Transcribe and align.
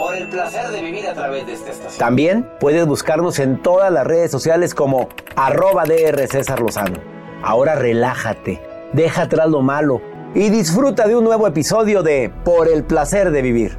Por 0.00 0.16
el 0.16 0.28
placer 0.28 0.70
de 0.70 0.80
vivir 0.80 1.06
a 1.08 1.12
través 1.12 1.46
de 1.46 1.52
esta 1.52 1.72
estación. 1.72 1.98
También 1.98 2.48
puedes 2.58 2.86
buscarnos 2.86 3.38
en 3.38 3.60
todas 3.60 3.92
las 3.92 4.06
redes 4.06 4.30
sociales 4.30 4.74
como 4.74 5.10
arroba 5.36 5.84
DR 5.84 6.26
César 6.26 6.60
Lozano. 6.60 6.98
Ahora 7.42 7.74
relájate, 7.74 8.62
deja 8.94 9.22
atrás 9.24 9.50
lo 9.50 9.60
malo 9.60 10.00
y 10.34 10.48
disfruta 10.48 11.06
de 11.06 11.16
un 11.16 11.24
nuevo 11.24 11.46
episodio 11.46 12.02
de 12.02 12.32
Por 12.46 12.68
el 12.68 12.82
placer 12.82 13.30
de 13.30 13.42
vivir. 13.42 13.76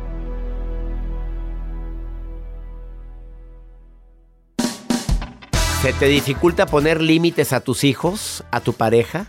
¿Se 5.82 5.92
te 5.94 6.06
dificulta 6.06 6.68
poner 6.68 7.02
límites 7.02 7.52
a 7.52 7.62
tus 7.62 7.84
hijos, 7.84 8.44
a 8.52 8.60
tu 8.60 8.74
pareja? 8.74 9.26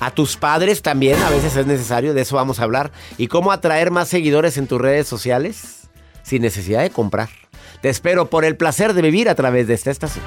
A 0.00 0.10
tus 0.12 0.36
padres 0.36 0.82
también, 0.82 1.20
a 1.22 1.30
veces 1.30 1.56
es 1.56 1.66
necesario, 1.66 2.14
de 2.14 2.20
eso 2.20 2.36
vamos 2.36 2.60
a 2.60 2.62
hablar. 2.62 2.92
¿Y 3.16 3.26
cómo 3.26 3.50
atraer 3.50 3.90
más 3.90 4.08
seguidores 4.08 4.56
en 4.56 4.68
tus 4.68 4.80
redes 4.80 5.08
sociales? 5.08 5.88
Sin 6.22 6.42
necesidad 6.42 6.82
de 6.82 6.90
comprar. 6.90 7.28
Te 7.80 7.88
espero 7.88 8.30
por 8.30 8.44
el 8.44 8.56
placer 8.56 8.94
de 8.94 9.02
vivir 9.02 9.28
a 9.28 9.34
través 9.34 9.66
de 9.66 9.74
esta 9.74 9.90
estación. 9.90 10.24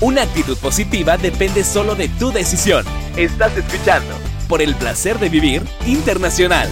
Una 0.00 0.22
actitud 0.22 0.56
positiva 0.58 1.16
depende 1.16 1.64
solo 1.64 1.96
de 1.96 2.08
tu 2.08 2.30
decisión. 2.30 2.84
Estás 3.16 3.56
escuchando 3.56 4.14
por 4.48 4.62
el 4.62 4.76
placer 4.76 5.18
de 5.18 5.28
vivir 5.28 5.64
internacional. 5.86 6.68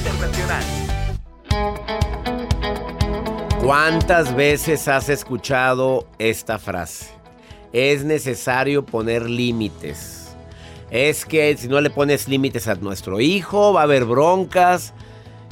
¿Cuántas 3.67 4.37
veces 4.37 4.87
has 4.87 5.09
escuchado 5.09 6.07
esta 6.21 6.61
frase? 6.61 7.07
Es 7.73 8.05
necesario 8.05 8.87
poner 8.87 9.29
límites. 9.29 10.37
Es 10.89 11.27
que 11.27 11.57
si 11.57 11.67
no 11.67 11.81
le 11.81 11.91
pones 11.91 12.29
límites 12.29 12.69
a 12.69 12.77
nuestro 12.77 13.21
hijo, 13.21 13.73
va 13.73 13.81
a 13.81 13.83
haber 13.83 14.05
broncas. 14.05 14.95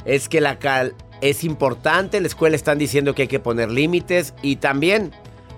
Es 0.05 0.29
que 0.29 0.39
la 0.39 0.59
cal 0.59 0.95
es 1.19 1.43
importante, 1.43 2.21
la 2.21 2.27
escuela 2.27 2.55
están 2.55 2.77
diciendo 2.77 3.13
que 3.13 3.23
hay 3.23 3.27
que 3.27 3.41
poner 3.41 3.69
límites 3.69 4.33
y 4.41 4.55
también 4.55 5.11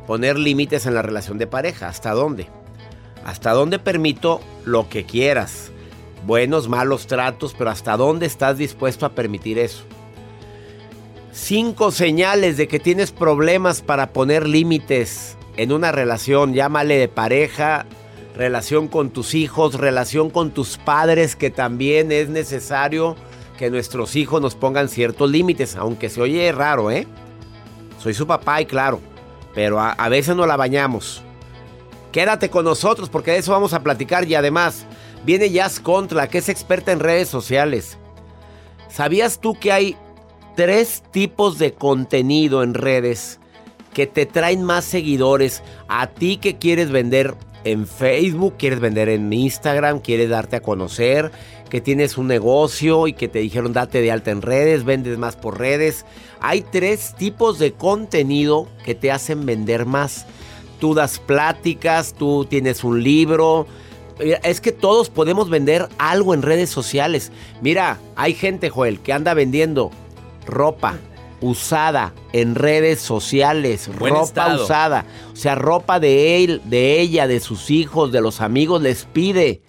poner 0.08 0.40
límites 0.40 0.88
en 0.88 0.96
la 0.96 1.04
relación 1.04 1.38
de 1.38 1.46
pareja. 1.46 1.88
¿Hasta 1.90 2.12
dónde? 2.14 2.48
¿Hasta 3.24 3.52
dónde 3.52 3.78
permito 3.78 4.42
lo 4.66 4.90
que 4.90 5.06
quieras? 5.06 5.72
Buenos, 6.26 6.68
malos 6.68 7.06
tratos, 7.06 7.54
pero 7.56 7.70
¿hasta 7.70 7.96
dónde 7.98 8.26
estás 8.26 8.58
dispuesto 8.58 9.06
a 9.06 9.10
permitir 9.10 9.60
eso? 9.60 9.84
Cinco 11.40 11.92
señales 11.92 12.58
de 12.58 12.68
que 12.68 12.80
tienes 12.80 13.12
problemas 13.12 13.84
para 13.84 14.12
poner 14.12 14.48
límites 14.48 15.38
en 15.56 15.72
una 15.72 15.92
relación, 15.92 16.56
llámale 16.56 16.98
de 16.98 17.08
pareja, 17.08 17.86
relación 18.36 18.88
con 18.88 19.12
tus 19.12 19.36
hijos, 19.36 19.76
relación 19.76 20.32
con 20.32 20.50
tus 20.50 20.80
padres, 20.80 21.36
que 21.36 21.52
también 21.52 22.12
es 22.12 22.28
necesario 22.30 23.16
que 23.56 23.70
nuestros 23.70 24.16
hijos 24.16 24.42
nos 24.42 24.56
pongan 24.56 24.90
ciertos 24.90 25.30
límites, 25.30 25.76
aunque 25.76 26.10
se 26.10 26.22
oye 26.22 26.52
raro, 26.52 26.90
¿eh? 26.90 27.08
Soy 28.00 28.16
su 28.16 28.26
papá 28.26 28.60
y 28.62 28.66
claro, 28.66 29.00
pero 29.54 29.80
a, 29.80 30.10
veces 30.10 30.36
no 30.36 30.48
la 30.48 30.58
bañamos. 30.58 31.22
Quédate 32.12 32.50
con 32.50 32.66
nosotros 32.66 33.10
porque 33.10 33.32
de 33.32 33.38
eso 33.38 33.52
vamos 33.52 33.74
a 33.74 33.84
platicar 33.84 34.28
y 34.28 34.34
además 34.34 34.88
viene 35.24 35.52
Jazz 35.52 35.80
Contra, 35.80 36.28
que 36.30 36.40
es 36.40 36.50
experta 36.50 36.92
en 36.92 37.00
redes 37.00 37.30
sociales. 37.30 38.00
¿Sabías 38.90 39.40
tú 39.40 39.54
que 39.54 39.72
hay 39.72 39.98
tres 40.58 41.04
tipos 41.12 41.60
de 41.60 41.74
contenido 41.74 42.64
en 42.64 42.74
redes 42.74 43.40
que 43.94 44.08
te 44.08 44.26
traen 44.26 44.64
más 44.64 44.86
seguidores? 44.86 45.62
A 45.88 46.08
ti 46.08 46.38
que 46.38 46.58
quieres 46.58 46.90
vender 46.90 47.36
en 47.64 47.86
Facebook, 47.86 48.56
quieres 48.58 48.80
vender 48.80 49.08
en 49.08 49.32
Instagram, 49.32 50.00
quieres 50.00 50.30
darte 50.30 50.56
a 50.56 50.62
conocer, 50.62 51.32
que 51.70 51.80
tienes 51.80 52.18
un 52.18 52.26
negocio 52.26 53.06
y 53.06 53.14
que 53.14 53.28
te 53.28 53.38
dijeron 53.38 53.72
date 53.72 54.02
de 54.02 54.12
alta 54.12 54.32
en 54.32 54.42
redes, 54.42 54.84
vendes 54.84 55.20
más 55.20 55.36
por 55.36 55.60
redes. 55.60 56.06
Hay 56.40 56.62
tres 56.64 57.14
tipos 57.16 57.60
de 57.60 57.74
contenido 57.74 58.68
que 58.84 58.96
te 58.96 59.12
hacen 59.12 59.46
vender 59.46 59.86
más. 59.86 60.26
Tú 60.80 60.96
das 60.96 61.20
pláticas, 61.20 62.16
tú 62.16 62.46
tienes 62.46 62.84
un 62.84 63.04
libro. 63.04 63.68
Es 64.44 64.60
que 64.60 64.72
todos 64.72 65.12
podemos 65.12 65.52
vender 65.52 65.88
algo 66.00 66.34
en 66.34 66.42
redes 66.42 66.72
sociales. 66.72 67.32
Mira, 67.62 68.00
hay 68.16 68.34
gente, 68.34 68.72
Joel, 68.72 69.00
que 69.00 69.14
anda 69.14 69.36
vendiendo 69.36 69.92
ropa 70.48 70.98
usada 71.40 72.14
en 72.34 72.56
redes 72.56 73.00
sociales, 73.00 73.90
Buen 74.00 74.14
ropa 74.14 74.26
estado. 74.26 74.64
usada, 74.64 75.06
o 75.32 75.36
sea, 75.36 75.56
ropa 75.56 76.00
de 76.00 76.44
él, 76.44 76.62
de 76.66 77.00
ella, 77.00 77.28
de 77.28 77.40
sus 77.40 77.70
hijos, 77.70 78.12
de 78.12 78.22
los 78.22 78.42
amigos, 78.42 78.82
les 78.82 79.06
pide, 79.06 79.62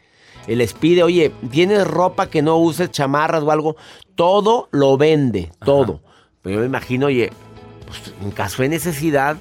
les 0.47 0.73
pide, 0.73 1.03
oye, 1.03 1.33
tienes 1.51 1.87
ropa 1.87 2.29
que 2.31 2.41
no 2.41 2.57
uses, 2.57 2.91
chamarras 2.91 3.43
o 3.43 3.51
algo, 3.51 3.77
todo 4.15 4.69
lo 4.73 4.97
vende, 4.97 5.53
todo. 5.65 6.01
Pero 6.43 6.55
yo 6.55 6.61
me 6.61 6.67
imagino, 6.67 7.07
oye, 7.07 7.31
pues, 7.87 8.15
en 8.23 8.31
caso 8.31 8.63
de 8.63 8.71
necesidad, 8.71 9.37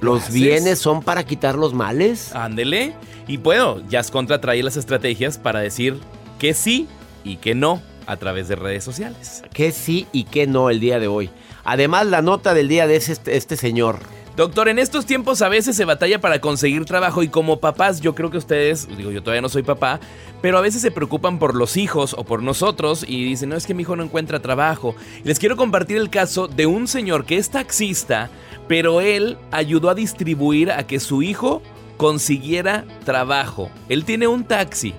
los 0.00 0.22
haces? 0.22 0.34
bienes 0.34 0.78
son 0.78 1.02
para 1.02 1.24
quitar 1.24 1.56
los 1.56 1.74
males. 1.74 2.34
Ándele. 2.34 2.94
Y 3.26 3.36
bueno, 3.36 3.80
Jazz 3.88 4.10
Contra 4.10 4.40
trae 4.40 4.62
las 4.62 4.76
estrategias 4.76 5.38
para 5.38 5.60
decir 5.60 5.98
que 6.38 6.54
sí 6.54 6.88
y 7.24 7.36
que 7.36 7.54
no 7.54 7.82
a 8.08 8.16
través 8.16 8.48
de 8.48 8.56
redes 8.56 8.82
sociales. 8.82 9.42
Que 9.52 9.70
sí 9.70 10.06
y 10.12 10.24
que 10.24 10.46
no 10.46 10.70
el 10.70 10.80
día 10.80 10.98
de 10.98 11.06
hoy. 11.06 11.30
Además, 11.62 12.06
la 12.06 12.22
nota 12.22 12.54
del 12.54 12.66
día 12.66 12.86
de 12.86 12.96
este, 12.96 13.36
este 13.36 13.56
señor. 13.56 13.98
Doctor, 14.34 14.68
en 14.68 14.78
estos 14.78 15.04
tiempos 15.04 15.42
a 15.42 15.48
veces 15.48 15.76
se 15.76 15.84
batalla 15.84 16.20
para 16.20 16.40
conseguir 16.40 16.84
trabajo 16.84 17.22
y 17.24 17.28
como 17.28 17.58
papás, 17.58 18.00
yo 18.00 18.14
creo 18.14 18.30
que 18.30 18.38
ustedes, 18.38 18.88
digo, 18.96 19.10
yo 19.10 19.20
todavía 19.20 19.42
no 19.42 19.48
soy 19.48 19.64
papá, 19.64 19.98
pero 20.40 20.56
a 20.56 20.60
veces 20.60 20.80
se 20.80 20.92
preocupan 20.92 21.40
por 21.40 21.56
los 21.56 21.76
hijos 21.76 22.14
o 22.16 22.22
por 22.22 22.42
nosotros 22.42 23.04
y 23.06 23.24
dicen, 23.24 23.48
no 23.48 23.56
es 23.56 23.66
que 23.66 23.74
mi 23.74 23.82
hijo 23.82 23.96
no 23.96 24.04
encuentra 24.04 24.40
trabajo. 24.40 24.94
Les 25.24 25.40
quiero 25.40 25.56
compartir 25.56 25.96
el 25.96 26.08
caso 26.08 26.46
de 26.46 26.66
un 26.66 26.86
señor 26.86 27.26
que 27.26 27.36
es 27.36 27.50
taxista, 27.50 28.30
pero 28.68 29.00
él 29.00 29.36
ayudó 29.50 29.90
a 29.90 29.96
distribuir 29.96 30.70
a 30.70 30.86
que 30.86 31.00
su 31.00 31.22
hijo 31.22 31.60
consiguiera 31.96 32.84
trabajo. 33.04 33.70
Él 33.88 34.04
tiene 34.04 34.28
un 34.28 34.44
taxi 34.44 34.94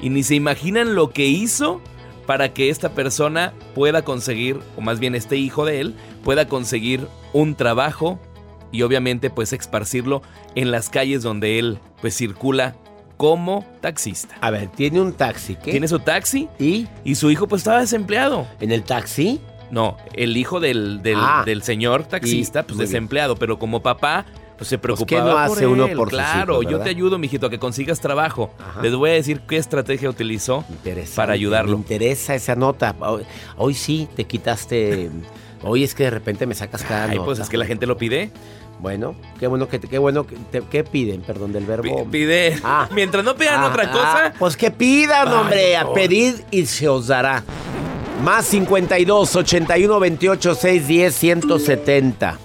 y 0.00 0.08
ni 0.08 0.22
se 0.22 0.34
imaginan 0.34 0.94
lo 0.94 1.10
que 1.10 1.26
hizo 1.26 1.82
para 2.26 2.52
que 2.54 2.68
esta 2.70 2.90
persona 2.90 3.52
pueda 3.74 4.02
conseguir, 4.02 4.58
o 4.76 4.80
más 4.80 4.98
bien 5.00 5.14
este 5.14 5.36
hijo 5.36 5.64
de 5.64 5.80
él, 5.80 5.94
pueda 6.24 6.46
conseguir 6.48 7.06
un 7.32 7.54
trabajo 7.54 8.18
y 8.70 8.82
obviamente 8.82 9.28
pues 9.30 9.52
esparcirlo 9.52 10.22
en 10.54 10.70
las 10.70 10.88
calles 10.88 11.22
donde 11.22 11.58
él 11.58 11.78
pues 12.00 12.16
circula 12.16 12.74
como 13.16 13.64
taxista. 13.80 14.34
A 14.40 14.50
ver, 14.50 14.68
tiene 14.68 15.00
un 15.00 15.12
taxi, 15.12 15.56
¿qué? 15.56 15.70
Tiene 15.72 15.86
su 15.88 15.98
taxi 16.00 16.48
¿Y? 16.58 16.86
y 17.04 17.14
su 17.14 17.30
hijo 17.30 17.46
pues 17.46 17.60
estaba 17.60 17.80
desempleado. 17.80 18.46
¿En 18.60 18.72
el 18.72 18.82
taxi? 18.82 19.40
No, 19.70 19.96
el 20.14 20.36
hijo 20.36 20.60
del, 20.60 21.02
del, 21.02 21.16
Ah. 21.18 21.42
del 21.46 21.62
señor 21.62 22.04
taxista 22.04 22.60
Y- 22.60 22.62
pues 22.64 22.78
bien. 22.78 22.88
desempleado, 22.88 23.36
pero 23.36 23.58
como 23.58 23.80
papá 23.82 24.26
pues 24.62 24.68
se 24.68 24.76
¿qué 24.76 24.80
preocupaba 24.82 25.24
no 25.42 25.48
por 25.48 25.56
hace 25.58 25.66
uno 25.66 25.88
por 25.96 26.10
sus 26.10 26.18
Claro, 26.18 26.62
hijos, 26.62 26.72
yo 26.72 26.80
te 26.80 26.90
ayudo, 26.90 27.18
mijito, 27.18 27.46
a 27.46 27.50
que 27.50 27.58
consigas 27.58 28.00
trabajo. 28.00 28.50
Ajá. 28.58 28.82
Les 28.82 28.94
voy 28.94 29.10
a 29.10 29.12
decir 29.14 29.40
qué 29.48 29.56
estrategia 29.56 30.08
utilizó 30.10 30.64
para 31.14 31.28
Me 31.28 31.34
ayudarlo. 31.34 31.76
interesa 31.76 32.34
esa 32.34 32.54
nota. 32.56 32.94
Hoy, 33.00 33.22
hoy 33.56 33.74
sí 33.74 34.08
te 34.16 34.24
quitaste. 34.24 35.10
Hoy 35.62 35.84
es 35.84 35.94
que 35.94 36.04
de 36.04 36.10
repente 36.10 36.46
me 36.46 36.54
sacas 36.54 36.82
cada 36.82 37.04
Ay, 37.04 37.16
nota. 37.16 37.24
pues 37.26 37.38
es 37.38 37.48
que 37.48 37.56
la 37.56 37.66
gente 37.66 37.86
lo 37.86 37.96
pide. 37.96 38.30
Bueno, 38.80 39.14
qué 39.38 39.46
bueno 39.46 39.68
que 39.68 39.78
qué 39.78 39.96
bueno 39.98 40.26
que 40.26 40.34
te- 40.50 40.62
¿qué 40.68 40.82
piden, 40.82 41.20
perdón, 41.20 41.52
del 41.52 41.64
verbo. 41.66 42.04
Pide. 42.10 42.58
Ah. 42.64 42.88
Mientras 42.94 43.22
no 43.24 43.36
pidan 43.36 43.60
Ah, 43.60 43.68
otra 43.68 43.84
ah, 43.84 43.92
cosa. 43.92 44.32
pues 44.40 44.56
que 44.56 44.72
pidan, 44.72 45.28
Ay, 45.28 45.34
hombre, 45.34 45.76
a 45.76 45.92
pedir 45.92 46.44
y 46.50 46.66
se 46.66 46.88
os 46.88 47.06
dará. 47.06 47.44
Más 48.24 48.44
52 48.46 49.36
81 49.36 50.00
28 50.00 50.54
610 50.56 51.14
170. 51.14 52.38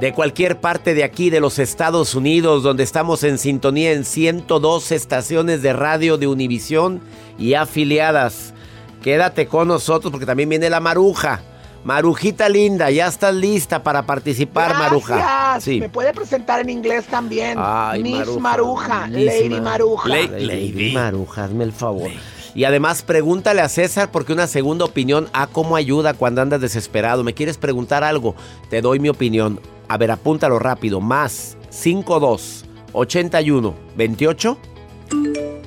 De 0.00 0.14
cualquier 0.14 0.60
parte 0.60 0.94
de 0.94 1.04
aquí 1.04 1.28
de 1.28 1.40
los 1.40 1.58
Estados 1.58 2.14
Unidos, 2.14 2.62
donde 2.62 2.82
estamos 2.84 3.22
en 3.22 3.36
sintonía 3.36 3.92
en 3.92 4.04
102 4.06 4.92
estaciones 4.92 5.60
de 5.60 5.74
radio 5.74 6.16
de 6.16 6.26
Univisión 6.26 7.00
y 7.38 7.52
afiliadas. 7.54 8.54
Quédate 9.02 9.46
con 9.46 9.68
nosotros 9.68 10.10
porque 10.10 10.24
también 10.26 10.48
viene 10.48 10.70
la 10.70 10.80
maruja. 10.80 11.42
Marujita 11.84 12.48
linda, 12.48 12.90
ya 12.90 13.06
estás 13.08 13.34
lista 13.34 13.82
para 13.82 14.04
participar, 14.04 14.74
Maruja. 14.78 15.16
Gracias. 15.16 15.64
Sí. 15.64 15.80
Me 15.80 15.88
puede 15.88 16.12
presentar 16.12 16.60
en 16.60 16.68
inglés 16.68 17.06
también. 17.06 17.56
Ay, 17.58 18.02
Miss 18.02 18.18
Maruja, 18.18 18.40
Maruja, 18.40 19.06
Miss 19.06 19.24
Lady 19.26 19.48
Ma- 19.48 19.60
Maruja. 19.62 20.08
Lady- 20.10 20.44
Lady 20.46 20.72
Lady. 20.72 20.92
Maruja, 20.92 21.44
hazme 21.44 21.64
el 21.64 21.72
favor. 21.72 22.10
Y 22.54 22.64
además 22.64 23.02
pregúntale 23.02 23.62
a 23.62 23.68
César 23.70 24.10
porque 24.10 24.32
una 24.34 24.46
segunda 24.46 24.84
opinión, 24.84 25.28
a 25.32 25.46
cómo 25.46 25.74
ayuda 25.76 26.12
cuando 26.14 26.42
andas 26.42 26.60
desesperado. 26.60 27.24
¿Me 27.24 27.32
quieres 27.32 27.56
preguntar 27.56 28.04
algo? 28.04 28.34
Te 28.68 28.82
doy 28.82 28.98
mi 28.98 29.08
opinión. 29.08 29.58
A 29.90 29.96
ver, 29.96 30.12
apúntalo 30.12 30.60
rápido. 30.60 31.00
Más 31.00 31.56
52 31.70 32.64
81 32.92 33.74
28 33.96 34.58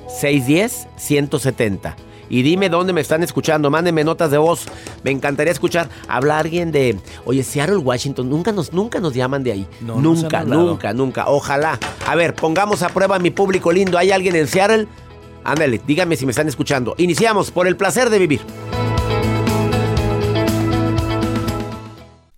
610 0.08 0.88
170. 0.96 1.96
Y 2.30 2.40
dime 2.40 2.70
dónde 2.70 2.94
me 2.94 3.02
están 3.02 3.22
escuchando. 3.22 3.70
Mándenme 3.70 4.02
notas 4.02 4.30
de 4.30 4.38
voz. 4.38 4.64
Me 5.02 5.10
encantaría 5.10 5.52
escuchar. 5.52 5.90
Habla 6.08 6.38
alguien 6.38 6.72
de. 6.72 6.98
Oye, 7.26 7.42
Seattle, 7.42 7.76
Washington. 7.76 8.30
Nunca 8.30 8.50
nos, 8.50 8.72
nunca 8.72 8.98
nos 8.98 9.12
llaman 9.12 9.44
de 9.44 9.52
ahí. 9.52 9.66
No, 9.82 10.00
nunca, 10.00 10.42
nunca, 10.42 10.94
nunca. 10.94 11.28
Ojalá. 11.28 11.78
A 12.06 12.14
ver, 12.14 12.34
pongamos 12.34 12.82
a 12.82 12.88
prueba 12.88 13.16
a 13.16 13.18
mi 13.18 13.30
público 13.30 13.72
lindo. 13.72 13.98
¿Hay 13.98 14.10
alguien 14.10 14.36
en 14.36 14.46
Seattle? 14.46 14.88
Ándale, 15.44 15.82
dígame 15.86 16.16
si 16.16 16.24
me 16.24 16.30
están 16.30 16.48
escuchando. 16.48 16.94
Iniciamos 16.96 17.50
por 17.50 17.66
el 17.66 17.76
placer 17.76 18.08
de 18.08 18.18
vivir. 18.18 18.40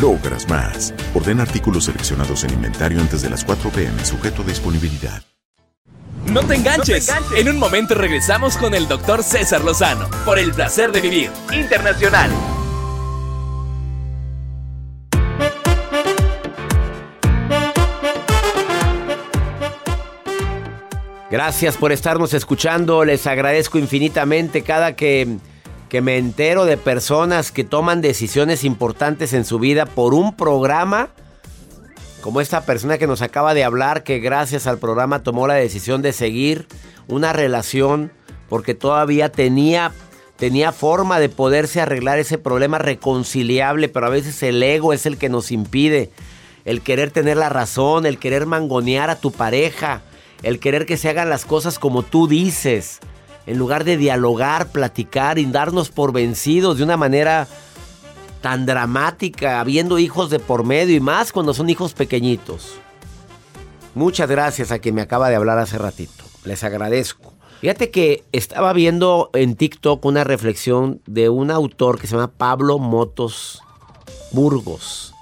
logras 0.00 0.48
más. 0.48 0.94
Ordena 1.14 1.42
artículos 1.42 1.84
seleccionados 1.84 2.44
en 2.44 2.52
inventario 2.54 3.00
antes 3.00 3.22
de 3.22 3.30
las 3.30 3.44
4 3.44 3.70
p.m. 3.70 4.04
sujeto 4.04 4.42
a 4.42 4.46
disponibilidad. 4.46 5.22
No 6.26 6.42
te 6.42 6.54
enganches. 6.54 7.12
En 7.36 7.48
un 7.48 7.58
momento 7.58 7.94
regresamos 7.94 8.56
con 8.56 8.74
el 8.74 8.86
doctor 8.86 9.24
César 9.24 9.64
Lozano 9.64 10.08
por 10.24 10.38
el 10.38 10.52
placer 10.52 10.92
de 10.92 11.00
vivir 11.00 11.30
internacional. 11.52 12.30
Gracias 21.30 21.76
por 21.76 21.92
estarnos 21.92 22.34
escuchando. 22.34 23.04
Les 23.04 23.24
agradezco 23.26 23.78
infinitamente 23.78 24.62
cada 24.62 24.96
que, 24.96 25.38
que 25.90 26.00
me 26.00 26.16
entero 26.16 26.64
de 26.64 26.76
personas 26.76 27.50
que 27.50 27.64
toman 27.64 28.00
decisiones 28.00 28.62
importantes 28.62 29.32
en 29.32 29.44
su 29.44 29.58
vida 29.58 29.86
por 29.86 30.14
un 30.14 30.36
programa. 30.36 31.08
Como 32.22 32.40
esta 32.40 32.64
persona 32.64 32.96
que 32.96 33.08
nos 33.08 33.22
acaba 33.22 33.54
de 33.54 33.64
hablar, 33.64 34.04
que 34.04 34.20
gracias 34.20 34.68
al 34.68 34.78
programa 34.78 35.24
tomó 35.24 35.48
la 35.48 35.54
decisión 35.54 36.00
de 36.00 36.12
seguir 36.12 36.68
una 37.08 37.32
relación 37.32 38.12
porque 38.48 38.74
todavía 38.74 39.32
tenía, 39.32 39.90
tenía 40.36 40.70
forma 40.70 41.18
de 41.18 41.28
poderse 41.28 41.80
arreglar 41.80 42.20
ese 42.20 42.38
problema 42.38 42.78
reconciliable, 42.78 43.88
pero 43.88 44.06
a 44.06 44.10
veces 44.10 44.40
el 44.44 44.62
ego 44.62 44.92
es 44.92 45.06
el 45.06 45.18
que 45.18 45.28
nos 45.28 45.50
impide. 45.50 46.10
El 46.64 46.82
querer 46.82 47.10
tener 47.10 47.36
la 47.36 47.48
razón, 47.48 48.06
el 48.06 48.18
querer 48.18 48.46
mangonear 48.46 49.10
a 49.10 49.18
tu 49.18 49.32
pareja, 49.32 50.02
el 50.44 50.60
querer 50.60 50.86
que 50.86 50.96
se 50.96 51.08
hagan 51.08 51.30
las 51.30 51.44
cosas 51.44 51.80
como 51.80 52.04
tú 52.04 52.28
dices, 52.28 53.00
en 53.46 53.58
lugar 53.58 53.84
de 53.84 53.96
dialogar, 53.96 54.68
platicar 54.68 55.38
y 55.38 55.46
darnos 55.46 55.90
por 55.90 56.12
vencidos 56.12 56.78
de 56.78 56.84
una 56.84 56.96
manera 56.96 57.48
tan 58.40 58.66
dramática, 58.66 59.60
habiendo 59.60 59.98
hijos 59.98 60.30
de 60.30 60.38
por 60.38 60.64
medio 60.64 60.96
y 60.96 61.00
más 61.00 61.32
cuando 61.32 61.54
son 61.54 61.68
hijos 61.70 61.92
pequeñitos. 61.92 62.74
Muchas 63.94 64.28
gracias 64.28 64.70
a 64.70 64.78
quien 64.78 64.94
me 64.94 65.02
acaba 65.02 65.28
de 65.28 65.36
hablar 65.36 65.58
hace 65.58 65.78
ratito. 65.78 66.24
Les 66.44 66.64
agradezco. 66.64 67.34
Fíjate 67.60 67.90
que 67.90 68.24
estaba 68.32 68.72
viendo 68.72 69.28
en 69.34 69.54
TikTok 69.56 70.02
una 70.06 70.24
reflexión 70.24 71.02
de 71.06 71.28
un 71.28 71.50
autor 71.50 72.00
que 72.00 72.06
se 72.06 72.14
llama 72.14 72.32
Pablo 72.32 72.78
Motos 72.78 73.62
Burgos, 74.32 75.12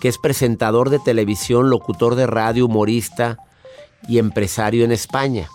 que 0.00 0.08
es 0.08 0.18
presentador 0.18 0.90
de 0.90 0.98
televisión, 0.98 1.70
locutor 1.70 2.16
de 2.16 2.26
radio, 2.26 2.66
humorista 2.66 3.38
y 4.08 4.18
empresario 4.18 4.84
en 4.84 4.90
España. 4.90 5.48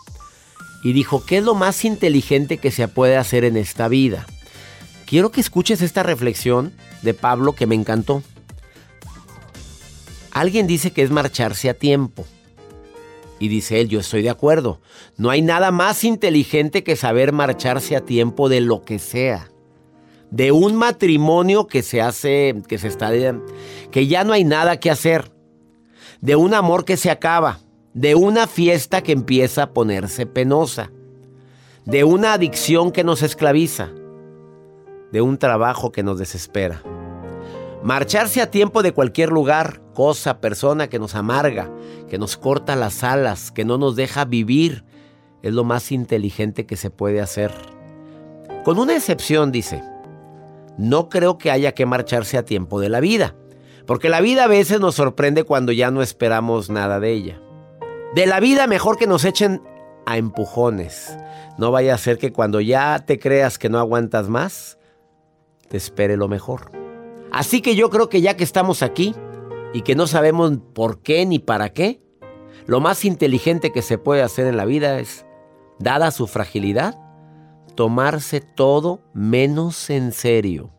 Y 0.83 0.93
dijo, 0.93 1.25
¿qué 1.25 1.37
es 1.37 1.43
lo 1.43 1.55
más 1.55 1.85
inteligente 1.85 2.57
que 2.57 2.69
se 2.69 2.87
puede 2.87 3.15
hacer 3.15 3.45
en 3.45 3.57
esta 3.57 3.87
vida? 3.87 4.27
Quiero 5.05 5.31
que 5.31 5.41
escuches 5.41 5.81
esta 5.81 6.03
reflexión 6.03 6.73
de 7.01 7.13
Pablo 7.13 7.53
que 7.53 7.67
me 7.67 7.75
encantó. 7.75 8.21
Alguien 10.31 10.67
dice 10.67 10.91
que 10.91 11.03
es 11.03 11.11
marcharse 11.11 11.69
a 11.69 11.73
tiempo. 11.73 12.25
Y 13.39 13.47
dice 13.47 13.81
él, 13.81 13.89
yo 13.89 13.99
estoy 13.99 14.21
de 14.21 14.29
acuerdo. 14.29 14.81
No 15.17 15.29
hay 15.29 15.41
nada 15.41 15.71
más 15.71 16.03
inteligente 16.03 16.83
que 16.83 16.95
saber 16.95 17.31
marcharse 17.31 17.95
a 17.95 18.01
tiempo 18.01 18.49
de 18.49 18.61
lo 18.61 18.83
que 18.83 18.99
sea. 18.99 19.51
De 20.31 20.51
un 20.51 20.75
matrimonio 20.75 21.67
que 21.67 21.83
se 21.83 22.01
hace, 22.01 22.55
que 22.67 22.77
se 22.77 22.87
está, 22.87 23.11
que 23.91 24.07
ya 24.07 24.23
no 24.23 24.33
hay 24.33 24.43
nada 24.43 24.79
que 24.79 24.89
hacer. 24.89 25.31
De 26.21 26.35
un 26.35 26.53
amor 26.53 26.85
que 26.85 26.97
se 26.97 27.11
acaba. 27.11 27.59
De 27.93 28.15
una 28.15 28.47
fiesta 28.47 29.03
que 29.03 29.11
empieza 29.11 29.63
a 29.63 29.73
ponerse 29.73 30.25
penosa. 30.25 30.91
De 31.85 32.03
una 32.03 32.33
adicción 32.33 32.91
que 32.91 33.03
nos 33.03 33.21
esclaviza. 33.21 33.89
De 35.11 35.21
un 35.21 35.37
trabajo 35.37 35.91
que 35.91 36.01
nos 36.01 36.17
desespera. 36.17 36.81
Marcharse 37.83 38.41
a 38.41 38.49
tiempo 38.49 38.81
de 38.81 38.93
cualquier 38.93 39.29
lugar, 39.29 39.81
cosa, 39.93 40.39
persona 40.39 40.87
que 40.87 40.97
nos 40.97 41.13
amarga, 41.13 41.69
que 42.09 42.17
nos 42.17 42.35
corta 42.35 42.75
las 42.75 43.03
alas, 43.03 43.51
que 43.51 43.63
no 43.63 43.77
nos 43.77 43.95
deja 43.95 44.25
vivir, 44.25 44.85
es 45.43 45.53
lo 45.53 45.63
más 45.63 45.91
inteligente 45.91 46.65
que 46.65 46.77
se 46.77 46.89
puede 46.89 47.21
hacer. 47.21 47.51
Con 48.63 48.79
una 48.79 48.95
excepción, 48.95 49.51
dice, 49.51 49.83
no 50.79 51.09
creo 51.09 51.37
que 51.37 51.51
haya 51.51 51.73
que 51.73 51.85
marcharse 51.85 52.37
a 52.37 52.45
tiempo 52.45 52.79
de 52.79 52.89
la 52.89 53.01
vida, 53.01 53.35
porque 53.85 54.09
la 54.09 54.21
vida 54.21 54.45
a 54.45 54.47
veces 54.47 54.79
nos 54.79 54.95
sorprende 54.95 55.43
cuando 55.43 55.71
ya 55.73 55.91
no 55.91 56.01
esperamos 56.01 56.69
nada 56.69 56.99
de 56.99 57.11
ella. 57.11 57.41
De 58.15 58.27
la 58.27 58.39
vida 58.39 58.67
mejor 58.67 58.97
que 58.97 59.07
nos 59.07 59.25
echen 59.25 59.63
a 60.05 60.17
empujones. 60.17 61.17
No 61.57 61.71
vaya 61.71 61.95
a 61.95 61.97
ser 61.97 62.19
que 62.19 62.31
cuando 62.31 62.61
ya 62.61 62.99
te 62.99 63.17
creas 63.17 63.57
que 63.57 63.69
no 63.69 63.79
aguantas 63.79 64.29
más, 64.29 64.77
te 65.67 65.77
espere 65.77 66.15
lo 66.15 66.27
mejor. 66.27 66.71
Así 67.31 67.61
que 67.61 67.75
yo 67.75 67.89
creo 67.89 68.09
que 68.09 68.21
ya 68.21 68.37
que 68.37 68.43
estamos 68.43 68.83
aquí 68.83 69.15
y 69.73 69.81
que 69.81 69.95
no 69.95 70.05
sabemos 70.05 70.59
por 70.73 71.01
qué 71.01 71.25
ni 71.25 71.39
para 71.39 71.73
qué, 71.73 72.03
lo 72.67 72.79
más 72.79 73.03
inteligente 73.03 73.71
que 73.71 73.81
se 73.81 73.97
puede 73.97 74.21
hacer 74.21 74.45
en 74.45 74.57
la 74.57 74.65
vida 74.65 74.99
es, 74.99 75.25
dada 75.79 76.11
su 76.11 76.27
fragilidad, 76.27 76.95
tomarse 77.73 78.41
todo 78.41 79.01
menos 79.13 79.89
en 79.89 80.11
serio. 80.11 80.69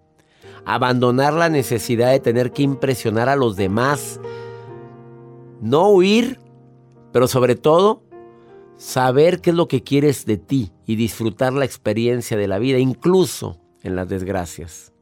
Abandonar 0.65 1.33
la 1.33 1.49
necesidad 1.49 2.13
de 2.13 2.21
tener 2.21 2.53
que 2.53 2.63
impresionar 2.63 3.29
a 3.29 3.35
los 3.37 3.57
demás. 3.57 4.21
No 5.61 5.89
huir, 5.89 6.39
pero 7.15 7.29
sobre 7.29 7.55
todo 7.55 8.03
saber 8.77 9.41
qué 9.41 9.51
es 9.51 9.57
lo 9.57 9.69
que 9.69 9.83
quieres 9.83 10.27
de 10.27 10.37
ti 10.37 10.73
y 10.85 10.97
disfrutar 10.97 11.55
la 11.55 11.65
experiencia 11.65 12.37
de 12.37 12.49
la 12.49 12.59
vida, 12.59 12.79
incluso 12.79 13.59
en 13.83 13.97
las 13.97 14.11
desgracias 14.11 14.95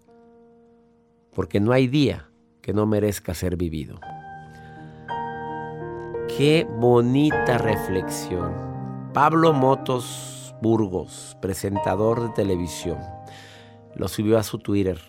porque 1.35 1.61
no 1.61 1.73
hay 1.73 1.89
día 1.89 2.31
que 2.61 2.73
no 2.73 2.87
merezca 2.87 3.35
ser 3.35 3.57
vivido. 3.57 3.99
Qué 6.37 6.67
bonita 6.79 7.59
reflexión. 7.59 9.11
Pablo 9.13 9.53
Motos 9.53 10.55
Burgos, 10.63 11.37
presentador 11.43 12.23
de 12.23 12.29
televisión, 12.31 12.99
lo 13.97 14.09
subió 14.09 14.39
a 14.39 14.43
su 14.43 14.59
Twitter. 14.59 15.01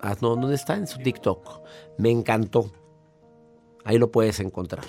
Ah, 0.00 0.16
no, 0.20 0.30
¿dónde 0.30 0.54
está? 0.54 0.74
En 0.74 0.86
su 0.86 0.98
TikTok. 0.98 1.62
Me 1.98 2.10
encantó. 2.10 2.70
Ahí 3.84 3.98
lo 3.98 4.10
puedes 4.10 4.40
encontrar. 4.40 4.84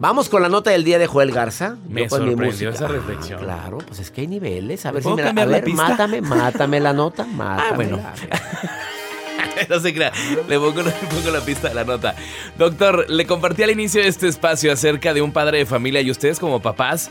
Vamos 0.00 0.28
con 0.28 0.42
la 0.42 0.48
nota 0.48 0.70
del 0.70 0.84
día 0.84 0.98
de 0.98 1.08
Joel 1.08 1.32
Garza. 1.32 1.76
Me 1.88 2.08
sorprendió 2.08 2.70
esa 2.70 2.86
reflexión. 2.86 3.40
Ah, 3.40 3.44
claro, 3.44 3.78
pues 3.78 3.98
es 3.98 4.12
que 4.12 4.20
hay 4.20 4.26
niveles. 4.28 4.86
A 4.86 4.92
ver 4.92 5.02
si 5.02 5.08
me 5.08 5.22
la, 5.22 5.30
a 5.30 5.44
ver, 5.46 5.68
mátame, 5.70 6.20
mátame 6.20 6.78
la 6.78 6.92
nota, 6.92 7.24
mátame. 7.34 7.68
Ah, 7.68 7.72
bueno. 7.74 7.98
no 9.68 9.80
se 9.80 9.92
crea. 9.92 10.12
Le 10.48 10.58
pongo, 10.58 10.82
la 10.82 11.40
pista 11.40 11.68
de 11.68 11.74
la 11.74 11.84
nota. 11.84 12.14
Doctor, 12.56 13.10
le 13.10 13.26
compartí 13.26 13.64
al 13.64 13.70
inicio 13.70 14.00
de 14.00 14.08
este 14.08 14.28
espacio 14.28 14.72
acerca 14.72 15.12
de 15.14 15.20
un 15.20 15.32
padre 15.32 15.58
de 15.58 15.66
familia 15.66 16.00
y 16.00 16.10
ustedes 16.12 16.38
como 16.38 16.60
papás. 16.60 17.10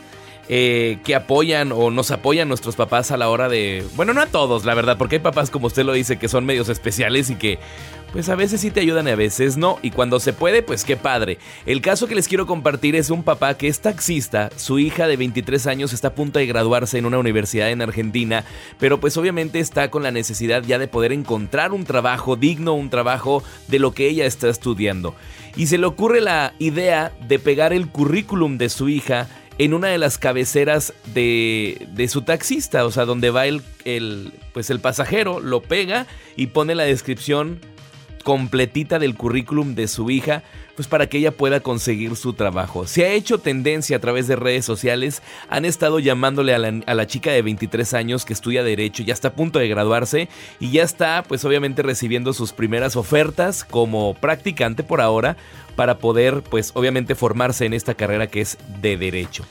Eh, 0.50 1.00
que 1.04 1.14
apoyan 1.14 1.72
o 1.72 1.90
nos 1.90 2.10
apoyan 2.10 2.48
nuestros 2.48 2.74
papás 2.74 3.10
a 3.10 3.18
la 3.18 3.28
hora 3.28 3.50
de... 3.50 3.84
Bueno, 3.96 4.14
no 4.14 4.22
a 4.22 4.26
todos, 4.26 4.64
la 4.64 4.72
verdad, 4.72 4.96
porque 4.96 5.16
hay 5.16 5.20
papás, 5.20 5.50
como 5.50 5.66
usted 5.66 5.84
lo 5.84 5.92
dice, 5.92 6.16
que 6.16 6.26
son 6.26 6.46
medios 6.46 6.70
especiales 6.70 7.28
y 7.28 7.34
que 7.34 7.58
pues 8.12 8.28
a 8.28 8.34
veces 8.34 8.60
sí 8.60 8.70
te 8.70 8.80
ayudan 8.80 9.06
y 9.06 9.10
a 9.10 9.16
veces 9.16 9.56
no. 9.56 9.78
Y 9.82 9.90
cuando 9.90 10.20
se 10.20 10.32
puede, 10.32 10.62
pues 10.62 10.84
qué 10.84 10.96
padre. 10.96 11.38
El 11.66 11.80
caso 11.80 12.06
que 12.06 12.14
les 12.14 12.28
quiero 12.28 12.46
compartir 12.46 12.96
es 12.96 13.10
un 13.10 13.22
papá 13.22 13.54
que 13.54 13.68
es 13.68 13.80
taxista. 13.80 14.50
Su 14.56 14.78
hija 14.78 15.06
de 15.06 15.16
23 15.16 15.66
años 15.66 15.92
está 15.92 16.08
a 16.08 16.14
punto 16.14 16.38
de 16.38 16.46
graduarse 16.46 16.98
en 16.98 17.06
una 17.06 17.18
universidad 17.18 17.70
en 17.70 17.82
Argentina. 17.82 18.44
Pero 18.78 18.98
pues 18.98 19.16
obviamente 19.16 19.60
está 19.60 19.90
con 19.90 20.02
la 20.02 20.10
necesidad 20.10 20.62
ya 20.62 20.78
de 20.78 20.88
poder 20.88 21.12
encontrar 21.12 21.72
un 21.72 21.84
trabajo 21.84 22.36
digno, 22.36 22.74
un 22.74 22.90
trabajo 22.90 23.42
de 23.68 23.78
lo 23.78 23.92
que 23.92 24.08
ella 24.08 24.26
está 24.26 24.48
estudiando. 24.48 25.14
Y 25.56 25.66
se 25.66 25.78
le 25.78 25.86
ocurre 25.86 26.20
la 26.20 26.54
idea 26.58 27.12
de 27.26 27.38
pegar 27.38 27.72
el 27.72 27.88
currículum 27.88 28.58
de 28.58 28.68
su 28.68 28.88
hija 28.88 29.28
en 29.58 29.74
una 29.74 29.88
de 29.88 29.98
las 29.98 30.18
cabeceras 30.18 30.94
de, 31.12 31.88
de, 31.90 32.06
su 32.06 32.22
taxista, 32.22 32.86
o 32.86 32.92
sea, 32.92 33.04
donde 33.04 33.30
va 33.30 33.46
el, 33.46 33.60
el, 33.84 34.32
pues 34.52 34.70
el 34.70 34.78
pasajero, 34.78 35.40
lo 35.40 35.62
pega 35.62 36.06
y 36.36 36.46
pone 36.46 36.76
la 36.76 36.84
descripción 36.84 37.58
completita 38.28 38.98
del 38.98 39.14
currículum 39.14 39.74
de 39.74 39.88
su 39.88 40.10
hija, 40.10 40.42
pues 40.76 40.86
para 40.86 41.06
que 41.06 41.16
ella 41.16 41.32
pueda 41.32 41.60
conseguir 41.60 42.14
su 42.14 42.34
trabajo. 42.34 42.86
Se 42.86 43.06
ha 43.06 43.12
hecho 43.12 43.38
tendencia 43.38 43.96
a 43.96 44.00
través 44.00 44.28
de 44.28 44.36
redes 44.36 44.66
sociales, 44.66 45.22
han 45.48 45.64
estado 45.64 45.98
llamándole 45.98 46.54
a 46.54 46.58
la, 46.58 47.06
chica 47.06 47.32
de 47.32 47.40
23 47.40 47.94
años 47.94 48.26
que 48.26 48.34
estudia 48.34 48.62
derecho, 48.62 49.02
ya 49.02 49.14
está 49.14 49.28
a 49.28 49.32
punto 49.32 49.58
de 49.58 49.68
graduarse 49.68 50.28
y 50.60 50.70
ya 50.70 50.82
está 50.82 51.24
pues 51.26 51.42
obviamente 51.46 51.82
recibiendo 51.82 52.34
sus 52.34 52.52
primeras 52.52 52.96
ofertas 52.96 53.64
como 53.64 54.12
practicante 54.12 54.82
por 54.82 55.00
ahora 55.00 55.38
para 55.74 55.96
poder 55.96 56.42
pues 56.42 56.72
obviamente 56.74 57.14
formarse 57.14 57.64
en 57.64 57.72
esta 57.72 57.94
carrera 57.94 58.26
que 58.26 58.42
es 58.42 58.58
de 58.82 58.98
derecho. 58.98 59.46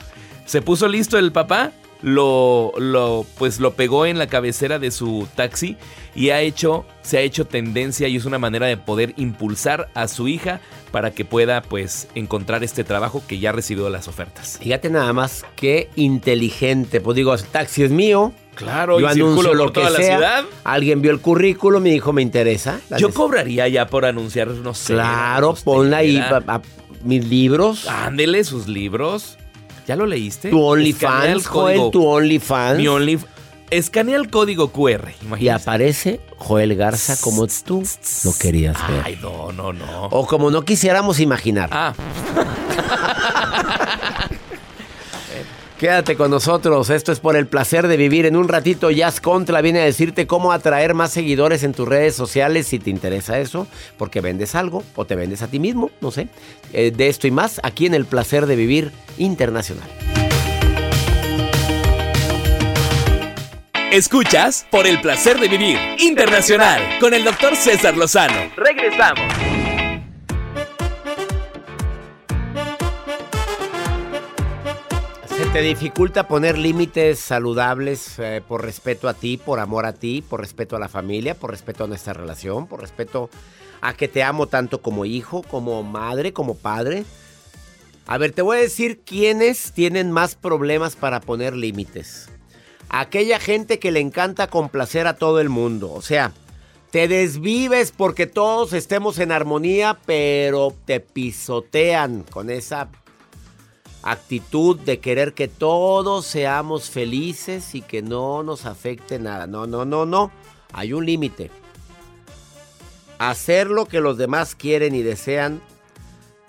¿Se 0.46 0.62
puso 0.62 0.88
listo 0.88 1.18
el 1.18 1.32
papá? 1.32 1.72
Lo, 2.02 2.74
lo, 2.78 3.26
pues 3.38 3.60
lo 3.60 3.74
pegó 3.74 4.06
en 4.06 4.18
la 4.18 4.28
cabecera 4.28 4.80
de 4.80 4.92
su 4.92 5.28
taxi 5.36 5.78
y 6.16 6.30
ha 6.32 6.42
hecho, 6.42 6.86
se 7.02 7.18
ha 7.18 7.22
hecho 7.22 7.46
tendencia 7.46 8.08
y 8.08 8.16
es 8.16 8.26
una 8.26 8.40
manera 8.40 8.68
de 8.68 8.78
poder 8.78 9.14
impulsar 9.18 9.90
a 9.94 10.08
su 10.08 10.28
hija 10.28 10.62
para 10.92 11.12
que 11.12 11.26
pueda 11.26 11.62
pues 11.62 12.08
encontrar 12.16 12.64
este 12.64 12.84
trabajo 12.84 13.22
que 13.28 13.40
ya 13.40 13.50
ha 13.50 13.54
recibido 13.54 13.90
las 13.90 14.08
ofertas. 14.08 14.58
Fíjate 14.62 14.90
nada 14.90 15.14
más 15.14 15.46
qué 15.56 15.90
inteligente, 15.96 17.02
pues 17.02 17.16
digo, 17.16 17.34
el 17.34 17.44
taxi 17.44 17.84
es 17.84 17.92
mío. 17.92 18.34
Claro, 18.56 19.00
yo 19.00 19.08
anuncio 19.08 19.54
lo 19.54 19.72
que 19.72 19.82
sea. 19.82 20.18
ciudad. 20.18 20.46
Alguien 20.64 21.04
vio 21.04 21.12
el 21.12 21.22
currículum 21.22 21.86
y 21.86 21.92
dijo, 21.92 22.12
me 22.12 22.24
interesa. 22.24 22.80
Yo 22.98 23.14
cobraría 23.14 23.68
ya 23.68 23.86
por 23.86 24.04
anunciar, 24.04 24.48
no 24.48 24.74
sé. 24.74 24.94
Claro, 24.94 25.56
ponla 25.64 25.98
ahí 25.98 26.20
mis 27.04 27.28
libros. 27.28 27.88
Ándele 27.88 28.44
sus 28.44 28.68
libros. 28.68 29.37
¿Ya 29.88 29.96
lo 29.96 30.06
leíste? 30.06 30.50
Tu 30.50 30.62
OnlyFans, 30.62 31.48
Joel, 31.48 31.92
tu 31.92 32.06
OnlyFans. 32.06 32.78
Mi 32.78 32.90
Only, 32.90 33.18
Escanea 33.70 34.18
el 34.18 34.30
código 34.30 34.72
QR. 34.72 35.12
Y 35.40 35.48
aparece 35.48 36.20
Joel 36.38 36.76
Garza 36.76 37.16
como 37.22 37.48
tú 37.48 37.84
lo 38.24 38.34
querías 38.38 38.76
ver. 38.88 39.02
Ay, 39.04 39.18
no, 39.22 39.52
no, 39.52 39.72
no. 39.72 40.06
O 40.08 40.28
como 40.28 40.52
no 40.52 40.64
quisiéramos 40.64 41.20
imaginar. 41.20 41.70
Ah. 41.72 41.94
Quédate 45.80 46.16
con 46.16 46.32
nosotros, 46.32 46.90
esto 46.90 47.12
es 47.12 47.20
por 47.20 47.36
el 47.36 47.46
placer 47.46 47.88
de 47.88 47.98
vivir. 47.98 48.26
En 48.26 48.36
un 48.36 48.48
ratito 48.48 48.90
Jazz 48.90 49.22
Contra 49.22 49.62
viene 49.62 49.82
a 49.82 49.86
decirte 49.86 50.26
cómo 50.26 50.52
atraer 50.52 50.96
más 50.96 51.12
seguidores 51.12 51.64
en 51.64 51.74
tus 51.74 51.88
redes 51.88 52.16
sociales 52.16 52.66
si 52.66 52.80
te 52.80 52.90
interesa 52.90 53.38
eso, 53.38 53.68
porque 53.96 54.20
vendes 54.20 54.56
algo 54.56 54.84
o 54.96 55.06
te 55.06 55.16
vendes 55.16 55.44
a 55.44 55.48
ti 55.48 55.60
mismo, 55.60 55.92
no 56.02 56.10
sé. 56.10 56.30
Eh, 56.74 56.90
de 56.90 57.10
esto 57.10 57.28
y 57.28 57.32
más 57.32 57.62
aquí 57.62 57.86
en 57.86 57.94
el 57.94 58.06
placer 58.06 58.48
de 58.48 58.56
vivir 58.56 58.92
internacional. 59.20 59.88
Escuchas 63.92 64.66
por 64.72 64.88
el 64.88 65.00
placer 65.00 65.40
de 65.40 65.48
vivir 65.48 65.78
internacional 66.00 66.82
con 67.00 67.14
el 67.14 67.24
doctor 67.24 67.56
César 67.56 67.96
Lozano. 67.96 68.52
Regresamos. 68.58 69.57
Te 75.58 75.64
dificulta 75.64 76.28
poner 76.28 76.56
límites 76.56 77.18
saludables 77.18 78.20
eh, 78.20 78.44
por 78.48 78.64
respeto 78.64 79.10
a 79.10 79.16
ti, 79.16 79.38
por 79.38 79.60
amor 79.60 79.88
a 79.88 79.94
ti, 79.94 80.22
por 80.22 80.40
respeto 80.40 80.76
a 80.76 80.80
la 80.80 80.88
familia, 80.88 81.34
por 81.34 81.50
respeto 81.50 81.86
a 81.86 81.88
nuestra 81.88 82.14
relación, 82.14 82.68
por 82.68 82.80
respeto 82.80 83.32
a 83.82 83.96
que 83.96 84.08
te 84.08 84.22
amo 84.22 84.46
tanto 84.46 84.84
como 84.84 85.04
hijo, 85.04 85.42
como 85.42 85.82
madre, 85.82 86.32
como 86.32 86.54
padre? 86.54 87.06
A 88.06 88.20
ver, 88.20 88.34
te 88.34 88.44
voy 88.44 88.58
a 88.58 88.62
decir 88.62 89.00
quiénes 89.00 89.72
tienen 89.72 90.12
más 90.12 90.36
problemas 90.36 90.96
para 90.96 91.22
poner 91.22 91.56
límites. 91.56 92.30
Aquella 92.90 93.40
gente 93.40 93.80
que 93.80 93.92
le 93.92 94.00
encanta 94.00 94.52
complacer 94.52 95.08
a 95.08 95.16
todo 95.16 95.40
el 95.40 95.50
mundo. 95.50 95.92
O 95.92 96.04
sea, 96.04 96.34
te 96.92 97.08
desvives 97.08 97.92
porque 97.92 98.28
todos 98.28 98.74
estemos 98.74 99.18
en 99.18 99.32
armonía, 99.32 99.98
pero 100.06 100.76
te 100.86 101.00
pisotean 101.00 102.22
con 102.30 102.52
esa 102.52 102.90
actitud 104.04 104.80
de 104.80 105.00
querer 105.00 105.34
que 105.34 105.48
todos 105.48 106.26
seamos 106.26 106.90
felices 106.90 107.76
y 107.76 107.82
que 107.82 108.02
no 108.02 108.44
nos 108.44 108.66
afecte 108.66 109.20
nada. 109.20 109.48
No, 109.48 109.68
no, 109.68 109.86
no, 109.86 110.06
no. 110.06 110.32
Hay 110.74 110.94
un 110.94 111.06
límite. 111.06 111.52
Hacer 113.20 113.68
lo 113.68 113.86
que 113.86 114.00
los 114.00 114.18
demás 114.18 114.56
quieren 114.56 114.94
y 114.96 115.02
desean 115.02 115.62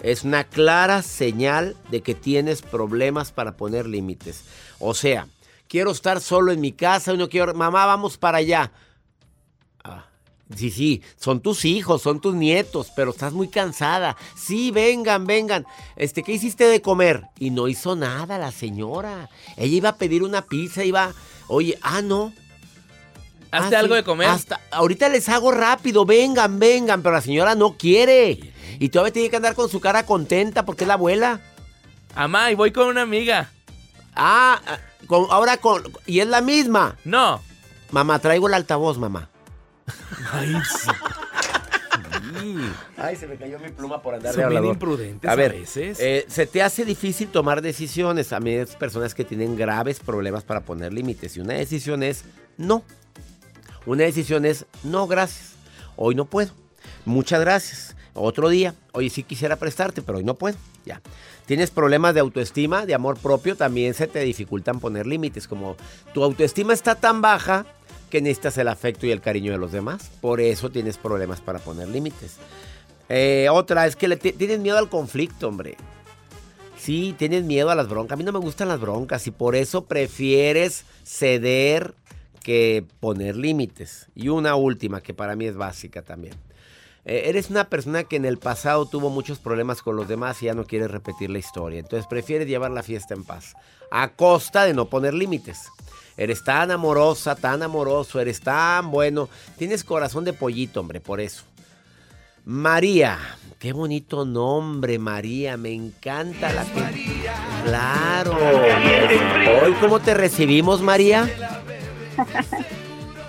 es 0.02 0.22
una 0.22 0.44
clara 0.44 1.02
señal 1.02 1.76
de 1.90 2.02
que 2.02 2.14
tienes 2.14 2.62
problemas 2.62 3.32
para 3.32 3.56
poner 3.56 3.86
límites. 3.86 4.44
O 4.78 4.94
sea, 4.94 5.26
quiero 5.66 5.90
estar 5.90 6.20
solo 6.20 6.52
en 6.52 6.60
mi 6.60 6.72
casa 6.72 7.14
no 7.14 7.28
quiero, 7.28 7.54
mamá, 7.54 7.86
vamos 7.86 8.18
para 8.18 8.38
allá. 8.38 8.70
Sí, 10.56 10.70
sí, 10.70 11.02
son 11.16 11.40
tus 11.40 11.64
hijos, 11.66 12.00
son 12.00 12.20
tus 12.20 12.34
nietos, 12.34 12.90
pero 12.96 13.10
estás 13.10 13.34
muy 13.34 13.48
cansada. 13.48 14.16
Sí, 14.34 14.70
vengan, 14.70 15.26
vengan. 15.26 15.66
Este, 15.94 16.22
¿qué 16.22 16.32
hiciste 16.32 16.64
de 16.64 16.80
comer? 16.80 17.24
Y 17.38 17.50
no 17.50 17.68
hizo 17.68 17.96
nada 17.96 18.38
la 18.38 18.50
señora. 18.50 19.28
Ella 19.58 19.76
iba 19.76 19.88
a 19.90 19.96
pedir 19.96 20.22
una 20.22 20.40
pizza, 20.42 20.84
iba, 20.84 21.12
oye, 21.48 21.78
ah, 21.82 22.00
no. 22.00 22.32
Hazte 23.50 23.76
Ah, 23.76 23.80
algo 23.80 23.94
sí, 23.94 23.98
de 23.98 24.04
comer. 24.04 24.28
Hasta, 24.28 24.60
ahorita 24.70 25.08
les 25.10 25.28
hago 25.28 25.50
rápido, 25.52 26.04
vengan, 26.06 26.58
vengan, 26.58 27.02
pero 27.02 27.14
la 27.14 27.20
señora 27.20 27.54
no 27.54 27.76
quiere. 27.76 28.52
Y 28.78 28.88
todavía 28.88 29.12
tiene 29.12 29.30
que 29.30 29.36
andar 29.36 29.54
con 29.54 29.68
su 29.68 29.80
cara 29.80 30.06
contenta 30.06 30.64
porque 30.64 30.84
es 30.84 30.88
la 30.88 30.94
abuela. 30.94 31.40
Amá, 32.14 32.50
y 32.50 32.54
voy 32.54 32.72
con 32.72 32.86
una 32.88 33.02
amiga. 33.02 33.50
Ah, 34.14 34.60
ah, 34.66 34.78
con- 35.06 35.26
ahora 35.30 35.58
con... 35.58 35.82
Y 36.06 36.20
es 36.20 36.26
la 36.26 36.40
misma. 36.40 36.96
No. 37.04 37.40
Mamá, 37.90 38.18
traigo 38.18 38.48
el 38.48 38.54
altavoz, 38.54 38.98
mamá. 38.98 39.28
Ay, 40.32 40.54
sí. 40.68 40.90
Ay, 42.96 43.16
se 43.16 43.26
me 43.26 43.36
cayó 43.36 43.58
mi 43.58 43.70
pluma 43.70 44.02
por 44.02 44.14
andar 44.14 44.34
Son 44.34 44.48
bien 44.48 44.64
imprudentes 44.64 45.28
A 45.30 45.34
ver, 45.34 45.52
a 45.52 45.54
veces. 45.54 45.98
eh, 46.00 46.24
se 46.28 46.46
te 46.46 46.62
hace 46.62 46.84
difícil 46.84 47.28
tomar 47.28 47.62
decisiones. 47.62 48.32
A 48.32 48.40
mí 48.40 48.54
hay 48.54 48.66
personas 48.78 49.14
que 49.14 49.24
tienen 49.24 49.56
graves 49.56 50.00
problemas 50.00 50.44
para 50.44 50.60
poner 50.60 50.92
límites. 50.92 51.36
Y 51.36 51.40
una 51.40 51.54
decisión 51.54 52.02
es 52.02 52.24
no. 52.56 52.82
Una 53.86 54.04
decisión 54.04 54.44
es 54.44 54.66
no, 54.82 55.06
gracias. 55.06 55.52
Hoy 55.96 56.14
no 56.14 56.24
puedo. 56.24 56.50
Muchas 57.04 57.40
gracias. 57.40 57.96
Otro 58.14 58.48
día. 58.48 58.74
Oye, 58.92 59.10
sí 59.10 59.22
quisiera 59.22 59.56
prestarte, 59.56 60.02
pero 60.02 60.18
hoy 60.18 60.24
no 60.24 60.34
puedo. 60.34 60.56
Ya. 60.84 61.00
Tienes 61.46 61.70
problemas 61.70 62.14
de 62.14 62.20
autoestima, 62.20 62.84
de 62.84 62.94
amor 62.94 63.18
propio, 63.18 63.56
también 63.56 63.94
se 63.94 64.06
te 64.06 64.20
dificultan 64.20 64.80
poner 64.80 65.06
límites. 65.06 65.48
Como 65.48 65.76
tu 66.12 66.22
autoestima 66.22 66.74
está 66.74 66.94
tan 66.94 67.22
baja 67.22 67.64
que 68.08 68.20
necesitas 68.20 68.58
el 68.58 68.68
afecto 68.68 69.06
y 69.06 69.10
el 69.12 69.20
cariño 69.20 69.52
de 69.52 69.58
los 69.58 69.72
demás. 69.72 70.10
Por 70.20 70.40
eso 70.40 70.70
tienes 70.70 70.96
problemas 70.98 71.40
para 71.40 71.58
poner 71.58 71.88
límites. 71.88 72.36
Eh, 73.08 73.48
otra 73.50 73.86
es 73.86 73.96
que 73.96 74.08
le 74.08 74.16
ti- 74.16 74.32
tienes 74.32 74.60
miedo 74.60 74.78
al 74.78 74.88
conflicto, 74.88 75.48
hombre. 75.48 75.76
Sí, 76.78 77.14
tienes 77.18 77.44
miedo 77.44 77.70
a 77.70 77.74
las 77.74 77.88
broncas. 77.88 78.14
A 78.14 78.16
mí 78.16 78.24
no 78.24 78.32
me 78.32 78.38
gustan 78.38 78.68
las 78.68 78.80
broncas 78.80 79.26
y 79.26 79.30
por 79.30 79.56
eso 79.56 79.84
prefieres 79.84 80.84
ceder 81.04 81.94
que 82.42 82.84
poner 83.00 83.36
límites. 83.36 84.06
Y 84.14 84.28
una 84.28 84.54
última 84.54 85.00
que 85.00 85.12
para 85.14 85.36
mí 85.36 85.46
es 85.46 85.56
básica 85.56 86.02
también. 86.02 86.34
Eh, 87.08 87.30
eres 87.30 87.48
una 87.48 87.64
persona 87.70 88.04
que 88.04 88.16
en 88.16 88.26
el 88.26 88.36
pasado 88.36 88.84
tuvo 88.84 89.08
muchos 89.08 89.38
problemas 89.38 89.80
con 89.80 89.96
los 89.96 90.08
demás 90.08 90.42
y 90.42 90.46
ya 90.46 90.54
no 90.54 90.66
quieres 90.66 90.90
repetir 90.90 91.30
la 91.30 91.38
historia. 91.38 91.80
Entonces 91.80 92.06
prefieres 92.06 92.46
llevar 92.46 92.70
la 92.70 92.82
fiesta 92.82 93.14
en 93.14 93.24
paz. 93.24 93.54
A 93.90 94.08
costa 94.08 94.64
de 94.64 94.74
no 94.74 94.90
poner 94.90 95.14
límites. 95.14 95.70
Eres 96.18 96.44
tan 96.44 96.70
amorosa, 96.70 97.34
tan 97.34 97.62
amoroso, 97.62 98.20
eres 98.20 98.42
tan 98.42 98.90
bueno. 98.90 99.30
Tienes 99.56 99.84
corazón 99.84 100.26
de 100.26 100.34
pollito, 100.34 100.80
hombre, 100.80 101.00
por 101.00 101.20
eso. 101.20 101.44
María. 102.44 103.18
Qué 103.58 103.72
bonito 103.72 104.26
nombre, 104.26 104.98
María. 104.98 105.56
Me 105.56 105.72
encanta 105.72 106.52
la 106.52 106.64
que. 106.64 107.30
Claro. 107.64 108.36
Hoy, 109.64 109.72
¿cómo 109.80 109.98
te 110.00 110.12
recibimos, 110.12 110.82
María? 110.82 111.28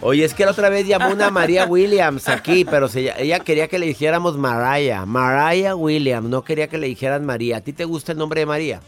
Oye, 0.01 0.23
es 0.23 0.33
que 0.33 0.45
la 0.45 0.51
otra 0.51 0.69
vez 0.69 0.87
llamó 0.87 1.09
una 1.11 1.29
María 1.29 1.65
Williams 1.65 2.29
aquí, 2.29 2.63
pero 2.69 2.87
se- 2.87 3.11
ella 3.21 3.39
quería 3.39 3.67
que 3.67 3.79
le 3.79 3.85
dijéramos 3.87 4.37
Mariah. 4.37 5.05
Mariah 5.05 5.75
Williams, 5.75 6.29
no 6.29 6.41
quería 6.43 6.67
que 6.67 6.77
le 6.77 6.87
dijeran 6.87 7.25
María. 7.25 7.57
¿A 7.57 7.61
ti 7.61 7.73
te 7.73 7.83
gusta 7.85 8.13
el 8.13 8.17
nombre 8.17 8.39
de 8.41 8.45
María? 8.45 8.79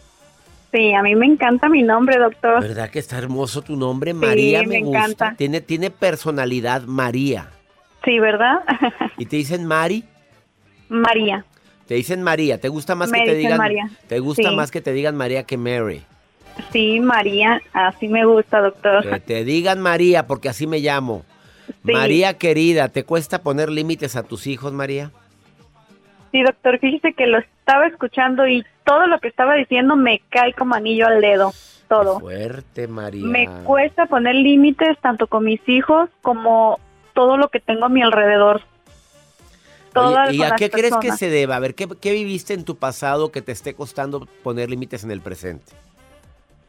Sí, 0.71 0.93
a 0.93 1.03
mí 1.03 1.15
me 1.15 1.25
encanta 1.25 1.67
mi 1.67 1.83
nombre, 1.83 2.17
doctor. 2.17 2.61
¿Verdad 2.61 2.89
que 2.89 2.99
está 2.99 3.17
hermoso 3.17 3.61
tu 3.61 3.75
nombre? 3.75 4.13
María 4.13 4.61
me, 4.61 4.67
me 4.67 4.79
gusta. 4.83 4.99
encanta. 4.99 5.35
Tiene, 5.37 5.59
tiene 5.59 5.91
personalidad 5.91 6.83
María. 6.83 7.49
Sí, 8.05 8.17
¿verdad? 8.19 8.59
¿Y 9.17 9.25
te 9.25 9.35
dicen 9.35 9.65
Mari? 9.65 10.05
María. 10.87 11.43
Te 11.87 11.95
dicen 11.95 12.23
María. 12.23 12.57
¿Te 12.61 12.69
gusta 12.69 12.95
más 12.95 13.11
Me 13.11 13.19
que 13.19 13.25
te 13.31 13.35
digan 13.35 13.57
María. 13.57 13.89
Te 14.07 14.19
gusta 14.19 14.49
Sí. 14.49 14.55
más 14.55 14.71
que 14.71 14.79
te 14.79 14.93
digan 14.93 15.17
María 15.17 15.43
que 15.43 15.57
Mary? 15.57 16.03
Sí, 16.71 16.99
María. 16.99 17.61
Así 17.73 18.07
me 18.07 18.25
gusta, 18.25 18.61
doctor. 18.61 19.09
Que 19.09 19.19
te 19.19 19.43
digan 19.43 19.79
María 19.79 20.27
porque 20.27 20.49
así 20.49 20.67
me 20.67 20.79
llamo. 20.79 21.23
Sí. 21.85 21.93
María 21.93 22.37
querida, 22.37 22.89
¿te 22.89 23.03
cuesta 23.03 23.41
poner 23.41 23.69
límites 23.69 24.15
a 24.15 24.23
tus 24.23 24.47
hijos, 24.47 24.73
María? 24.73 25.11
Sí, 26.31 26.43
doctor, 26.43 26.79
fíjese 26.79 27.13
que 27.13 27.27
lo 27.27 27.39
estaba 27.39 27.87
escuchando 27.87 28.47
y 28.47 28.65
todo 28.85 29.07
lo 29.07 29.19
que 29.19 29.27
estaba 29.27 29.55
diciendo 29.55 29.95
me 29.95 30.21
cae 30.29 30.53
como 30.53 30.75
anillo 30.75 31.07
al 31.07 31.21
dedo. 31.21 31.53
Todo. 31.87 32.19
Fuerte, 32.19 32.87
María. 32.87 33.25
Me 33.25 33.49
cuesta 33.65 34.05
poner 34.05 34.35
límites 34.35 34.97
tanto 35.01 35.27
con 35.27 35.43
mis 35.43 35.61
hijos 35.67 36.09
como 36.21 36.79
todo 37.13 37.35
lo 37.35 37.49
que 37.49 37.59
tengo 37.59 37.85
a 37.85 37.89
mi 37.89 38.01
alrededor. 38.01 38.61
Todas 39.93 40.29
Oye, 40.29 40.37
¿Y 40.37 40.43
a 40.43 40.55
qué 40.55 40.69
crees 40.69 40.95
que 41.01 41.11
se 41.11 41.29
deba? 41.29 41.57
A 41.57 41.59
ver, 41.59 41.75
¿qué, 41.75 41.87
qué 41.99 42.13
viviste 42.13 42.53
en 42.53 42.63
tu 42.63 42.77
pasado 42.77 43.31
que 43.31 43.41
te 43.41 43.51
esté 43.51 43.73
costando 43.73 44.25
poner 44.41 44.69
límites 44.69 45.03
en 45.03 45.11
el 45.11 45.19
presente? 45.19 45.73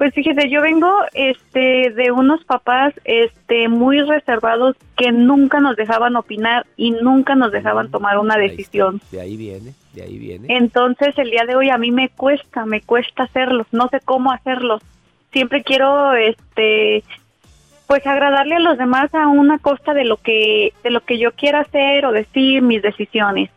Pues 0.02 0.14
fíjese, 0.14 0.48
yo 0.48 0.62
vengo 0.62 0.92
este 1.14 1.90
de 1.90 2.10
unos 2.10 2.44
papás 2.44 2.92
este 3.04 3.68
muy 3.68 4.00
reservados 4.00 4.74
que 4.96 5.12
nunca 5.12 5.60
nos 5.60 5.76
dejaban 5.76 6.16
opinar 6.16 6.66
y 6.76 6.90
nunca 6.90 7.36
nos 7.36 7.52
dejaban 7.52 7.88
tomar 7.88 8.18
una 8.18 8.34
Ahí 8.34 8.48
decisión. 8.48 9.00
De 9.12 9.20
ahí 9.20 9.36
viene, 9.36 9.74
de 9.92 10.02
ahí 10.02 10.18
viene. 10.18 10.56
Entonces 10.56 11.16
el 11.18 11.30
día 11.30 11.44
de 11.46 11.54
hoy 11.54 11.70
a 11.70 11.78
mí 11.78 11.92
me 11.92 12.08
cuesta, 12.08 12.66
me 12.66 12.80
cuesta 12.80 13.22
hacerlos, 13.22 13.68
no 13.70 13.86
sé 13.90 14.00
cómo 14.04 14.32
hacerlos. 14.32 14.82
Siempre 15.30 15.62
quiero 15.62 16.14
este 16.14 17.04
pues 17.86 18.04
agradarle 18.04 18.56
a 18.56 18.58
los 18.58 18.78
demás 18.78 19.14
a 19.14 19.28
una 19.28 19.60
costa 19.60 19.94
de 19.94 20.04
lo 20.04 20.16
que 20.16 20.72
de 20.82 20.90
lo 20.90 21.02
que 21.02 21.16
yo 21.16 21.30
quiera 21.30 21.60
hacer 21.60 22.06
o 22.06 22.10
decir 22.10 22.60
mis 22.60 22.82
decisiones. 22.82 23.50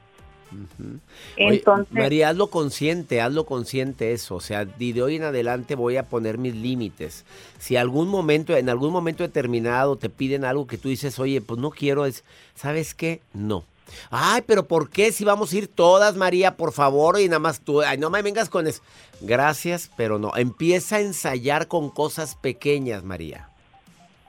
Entonces, 1.38 1.92
María, 1.94 2.30
hazlo 2.30 2.48
consciente, 2.48 3.22
hazlo 3.22 3.46
consciente 3.46 4.12
eso. 4.14 4.36
O 4.36 4.40
sea, 4.42 4.66
de 4.66 5.02
hoy 5.02 5.16
en 5.16 5.24
adelante 5.24 5.76
voy 5.76 5.98
a 5.98 6.04
poner 6.04 6.38
mis 6.38 6.56
límites. 6.56 7.26
Si 7.60 7.76
algún 7.76 8.08
momento, 8.08 8.56
en 8.56 8.70
algún 8.70 8.92
momento 8.92 9.24
determinado 9.24 9.96
te 9.96 10.10
piden 10.10 10.46
algo 10.46 10.68
que 10.68 10.78
tú 10.78 10.90
dices, 10.90 11.20
oye, 11.20 11.42
pues 11.42 11.60
no 11.60 11.72
quiero, 11.72 12.06
es, 12.06 12.24
¿sabes 12.56 12.94
qué? 12.94 13.22
No. 13.34 13.64
Ay, 14.10 14.42
pero 14.48 14.66
¿por 14.66 14.90
qué? 14.90 15.12
Si 15.12 15.24
vamos 15.24 15.54
a 15.54 15.58
ir 15.58 15.68
todas, 15.68 16.16
María, 16.16 16.58
por 16.58 16.72
favor, 16.74 17.20
y 17.20 17.28
nada 17.28 17.40
más 17.40 17.60
tú, 17.60 17.82
ay, 17.82 17.98
no 18.00 18.10
me 18.10 18.22
vengas 18.24 18.50
con 18.50 18.66
eso. 18.68 18.82
Gracias, 19.22 19.92
pero 19.96 20.18
no. 20.18 20.36
Empieza 20.36 20.96
a 20.98 21.02
ensayar 21.02 21.68
con 21.68 21.90
cosas 21.92 22.36
pequeñas, 22.36 23.04
María. 23.04 23.50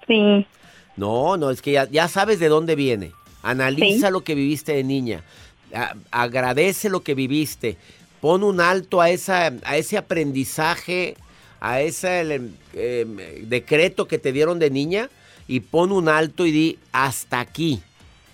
sí, 0.07 0.47
No, 0.97 1.37
no, 1.37 1.51
es 1.51 1.61
que 1.63 1.73
ya, 1.73 1.89
ya 1.91 2.09
sabes 2.09 2.39
de 2.39 2.49
dónde 2.49 2.75
viene. 2.75 3.13
Analiza 3.43 4.07
Sí. 4.09 4.13
lo 4.13 4.23
que 4.23 4.35
viviste 4.35 4.73
de 4.73 4.83
niña. 4.85 5.23
Agradece 6.11 6.89
lo 6.89 7.01
que 7.01 7.15
viviste. 7.15 7.77
Pon 8.21 8.43
un 8.43 8.61
alto 8.61 9.01
a, 9.01 9.11
esa, 9.11 9.53
a 9.65 9.77
ese 9.77 9.97
aprendizaje, 9.99 11.17
a 11.61 11.81
ese 11.81 12.21
em, 12.21 12.51
em, 12.75 13.17
decreto 13.49 14.09
que 14.09 14.19
te 14.19 14.33
dieron 14.33 14.59
de 14.59 14.71
niña 14.71 15.11
y 15.49 15.61
pon 15.61 15.93
un 15.93 16.09
alto 16.09 16.47
y 16.47 16.51
di 16.51 16.79
hasta 16.93 17.41
aquí. 17.41 17.83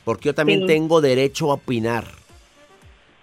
Porque 0.04 0.26
yo 0.26 0.34
también 0.34 0.60
Sí. 0.60 0.66
tengo 0.66 1.00
derecho 1.00 1.50
a 1.50 1.54
opinar. 1.54 2.06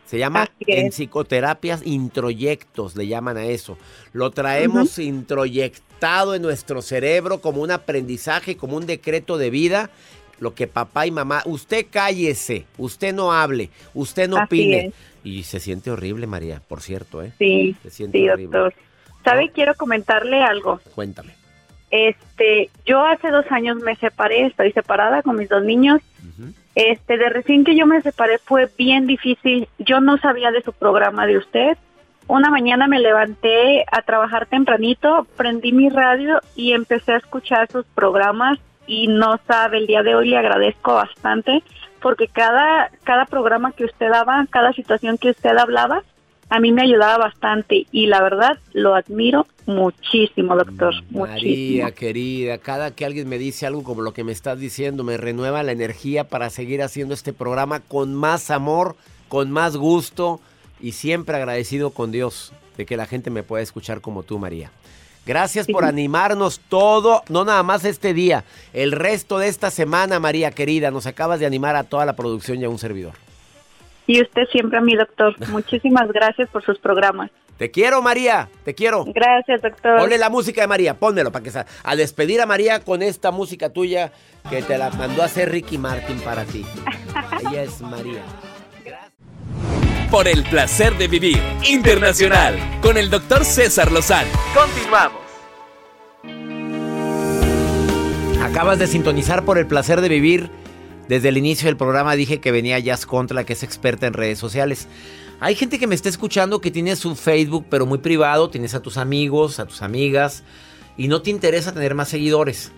Se 0.06 0.18
llama 0.18 0.50
en 0.62 0.92
psicoterapias 0.92 1.82
introyectos, 1.86 2.96
le 2.96 3.06
llaman 3.08 3.38
a 3.38 3.46
eso. 3.46 3.78
Lo 4.12 4.32
traemos 4.32 4.98
introyectado 4.98 6.34
en 6.34 6.42
nuestro 6.42 6.82
cerebro 6.82 7.42
como 7.42 7.62
un 7.62 7.70
aprendizaje, 7.70 8.58
como 8.58 8.76
un 8.78 8.88
decreto 8.88 9.38
de 9.38 9.52
vida. 9.52 9.92
Lo 10.40 10.54
que 10.56 10.68
papá 10.68 11.06
y 11.06 11.12
mamá, 11.12 11.42
usted 11.46 11.86
cállese, 11.92 12.66
usted 12.78 13.14
no 13.14 13.32
hable, 13.34 13.70
usted 13.94 14.30
no 14.30 14.38
Así 14.38 14.46
opine. 14.46 14.86
es. 14.88 14.94
Y 15.24 15.44
se 15.44 15.60
siente 15.60 15.92
horrible, 15.92 16.28
María, 16.28 16.62
por 16.66 16.82
cierto, 16.82 17.22
¿eh? 17.22 17.34
sí, 17.38 17.76
Se 17.84 17.90
siente 17.90 18.18
sí, 18.18 18.30
horrible. 18.30 18.58
doctor. 18.58 18.82
¿Sabe? 19.26 19.50
Quiero 19.50 19.76
comentarle 19.76 20.42
algo. 20.42 20.80
Cuéntame. 20.96 21.34
Este, 21.92 22.70
yo 22.86 23.04
hace 23.06 23.30
dos 23.30 23.46
años 23.52 23.78
me 23.78 23.96
separé, 23.96 24.46
estoy 24.46 24.72
separada 24.72 25.22
con 25.24 25.36
mis 25.38 25.50
dos 25.50 25.64
niños. 25.64 26.02
Este, 26.76 27.18
de 27.18 27.30
recién 27.30 27.66
que 27.66 27.76
yo 27.76 27.86
me 27.86 28.02
separé 28.02 28.38
fue 28.38 28.70
bien 28.78 29.08
difícil. 29.08 29.68
Yo 29.80 30.00
no 30.00 30.18
sabía 30.20 30.52
de 30.52 30.62
su 30.62 30.72
programa 30.72 31.26
de 31.26 31.38
usted. 31.38 31.78
Una 32.28 32.50
mañana 32.52 32.88
me 32.88 33.00
levanté 33.00 33.84
a 33.92 34.04
trabajar 34.04 34.46
tempranito, 34.46 35.26
prendí 35.36 35.72
mi 35.74 35.90
radio 35.90 36.40
y 36.56 36.74
empecé 36.74 37.14
a 37.14 37.18
escuchar 37.18 37.70
sus 37.72 37.86
programas 37.88 38.60
y 38.90 39.08
no 39.08 39.40
sabe, 39.48 39.78
el 39.78 39.88
día 39.88 40.02
de 40.02 40.16
hoy 40.16 40.30
le 40.30 40.38
agradezco 40.38 40.96
bastante 40.96 41.64
porque 42.02 42.28
cada 42.28 42.90
cada 43.04 43.26
programa 43.26 43.72
que 43.72 43.86
usted 43.86 44.10
daba, 44.10 44.46
cada 44.50 44.74
situación 44.74 45.18
que 45.20 45.30
usted 45.30 45.56
hablaba, 45.56 46.04
a 46.50 46.60
mí 46.60 46.72
me 46.72 46.82
ayudaba 46.82 47.18
bastante 47.18 47.86
y 47.92 48.08
la 48.08 48.22
verdad 48.24 48.58
lo 48.74 48.96
admiro 48.96 49.46
muchísimo, 49.68 50.56
doctor. 50.56 50.96
María, 51.12 51.36
muchísimo. 51.36 51.92
querida, 51.92 52.58
cada 52.58 52.96
que 52.96 53.06
alguien 53.06 53.30
me 53.30 53.38
dice 53.38 53.68
algo 53.68 53.84
como 53.84 54.02
lo 54.02 54.14
que 54.14 54.24
me 54.24 54.32
estás 54.32 54.58
diciendo, 54.58 55.04
me 55.04 55.18
renueva 55.18 55.62
la 55.62 55.72
energía 55.72 56.24
para 56.24 56.50
seguir 56.50 56.82
haciendo 56.82 57.14
este 57.14 57.32
programa 57.32 57.82
con 57.82 58.16
más 58.16 58.50
amor, 58.50 58.96
con 59.28 59.52
más 59.52 59.78
gusto 59.78 60.40
y 60.82 60.94
siempre 60.94 61.36
agradecido 61.36 61.92
con 61.92 62.12
Dios 62.12 62.54
de 62.76 62.88
que 62.88 62.98
la 62.98 63.06
gente 63.06 63.30
me 63.30 63.44
pueda 63.44 63.62
escuchar 63.62 64.02
como 64.02 64.24
tú, 64.24 64.40
María. 64.40 64.72
Gracias 65.26 65.68
por 65.68 65.86
animarnos 65.86 66.60
todo, 66.70 67.22
no 67.30 67.46
nada 67.46 67.62
más 67.62 67.86
este 67.86 68.14
día, 68.14 68.46
el 68.74 68.92
resto 68.92 69.38
de 69.38 69.48
esta 69.48 69.70
semana, 69.70 70.20
María 70.20 70.50
querida. 70.52 70.90
Nos 70.90 71.06
acabas 71.06 71.40
de 71.40 71.46
animar 71.46 71.76
a 71.76 71.84
toda 71.84 72.06
la 72.06 72.14
producción 72.16 72.60
y 72.60 72.66
a 72.66 72.70
un 72.70 72.80
servidor. 72.80 73.14
Y 74.08 74.22
usted 74.22 74.48
siempre 74.52 74.80
a 74.80 74.82
mi 74.82 74.96
doctor. 74.96 75.36
Muchísimas 75.50 76.12
gracias 76.12 76.50
por 76.50 76.64
sus 76.66 76.80
programas. 76.80 77.30
Te 77.60 77.70
quiero, 77.70 78.02
María, 78.02 78.48
te 78.64 78.74
quiero. 78.74 79.04
Gracias, 79.14 79.62
doctor. 79.62 80.00
Ponle 80.00 80.18
la 80.18 80.30
música 80.30 80.62
de 80.62 80.68
María, 80.68 80.94
pónmelo 80.98 81.30
para 81.32 81.44
que 81.44 81.52
sa- 81.52 81.66
a 81.84 81.96
despedir 81.98 82.40
a 82.42 82.46
María 82.46 82.80
con 82.80 83.02
esta 83.04 83.32
música 83.32 83.70
tuya 83.70 84.14
que 84.50 84.62
te 84.64 84.78
la 84.78 84.90
mandó 84.92 85.22
a 85.22 85.26
hacer 85.26 85.52
Ricky 85.52 85.78
Martin 85.78 86.20
para 86.22 86.46
ti. 86.46 86.66
Ella 87.50 87.64
es 87.64 87.82
María. 87.82 88.24
Por 90.12 90.28
el 90.28 90.44
placer 90.44 90.98
de 90.98 91.08
vivir 91.08 91.40
internacional 91.64 92.58
con 92.82 92.98
el 92.98 93.12
doctor 93.12 93.46
César 93.46 93.92
Lozano. 93.92 94.32
Continuamos. 94.56 95.22
Acabas 98.42 98.80
de 98.80 98.88
sintonizar 98.88 99.46
por 99.46 99.60
el 99.60 99.68
placer 99.68 100.02
de 100.02 100.10
vivir. 100.10 100.50
Desde 101.08 101.30
el 101.30 101.38
inicio 101.38 101.68
del 101.68 101.78
programa 101.78 102.16
dije 102.16 102.40
que 102.40 102.52
venía 102.52 102.80
Jazz 102.80 103.06
Contra, 103.06 103.44
que 103.44 103.54
es 103.54 103.62
experta 103.62 104.08
en 104.08 104.14
redes 104.14 104.40
sociales. 104.40 104.88
Hay 105.40 105.54
gente 105.54 105.78
que 105.78 105.86
me 105.86 105.94
está 105.94 106.10
escuchando 106.10 106.60
que 106.60 106.72
tiene 106.72 106.96
su 106.96 107.16
Facebook, 107.16 107.68
pero 107.70 107.86
muy 107.86 108.00
privado. 108.00 108.50
Tienes 108.50 108.74
a 108.74 108.82
tus 108.82 108.98
amigos, 108.98 109.60
a 109.60 109.68
tus 109.68 109.84
amigas, 109.84 110.44
y 110.98 111.08
no 111.08 111.22
te 111.22 111.30
interesa 111.30 111.72
tener 111.72 111.94
más 111.94 112.10
seguidores. 112.10 112.72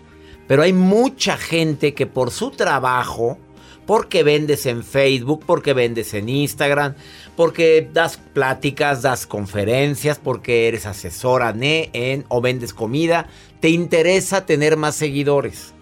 Pero 0.50 0.64
hay 0.64 0.74
mucha 0.74 1.38
gente 1.38 1.94
que 1.94 2.08
por 2.08 2.30
su 2.30 2.52
trabajo, 2.52 3.38
porque 3.86 4.24
vendes 4.24 4.66
en 4.66 4.84
Facebook, 4.84 5.44
porque 5.46 5.74
vendes 5.74 6.14
en 6.14 6.30
Instagram, 6.30 6.94
porque 7.36 7.90
das 7.94 8.18
pláticas, 8.18 9.02
das 9.02 9.26
conferencias, 9.26 10.20
porque 10.20 10.68
eres 10.68 10.86
asesora 10.86 11.54
en 11.60 12.26
o 12.30 12.42
vendes 12.42 12.74
comida, 12.74 13.28
te 13.60 13.70
interesa 13.70 14.46
tener 14.46 14.78
más 14.78 14.96
seguidores. 14.96 15.74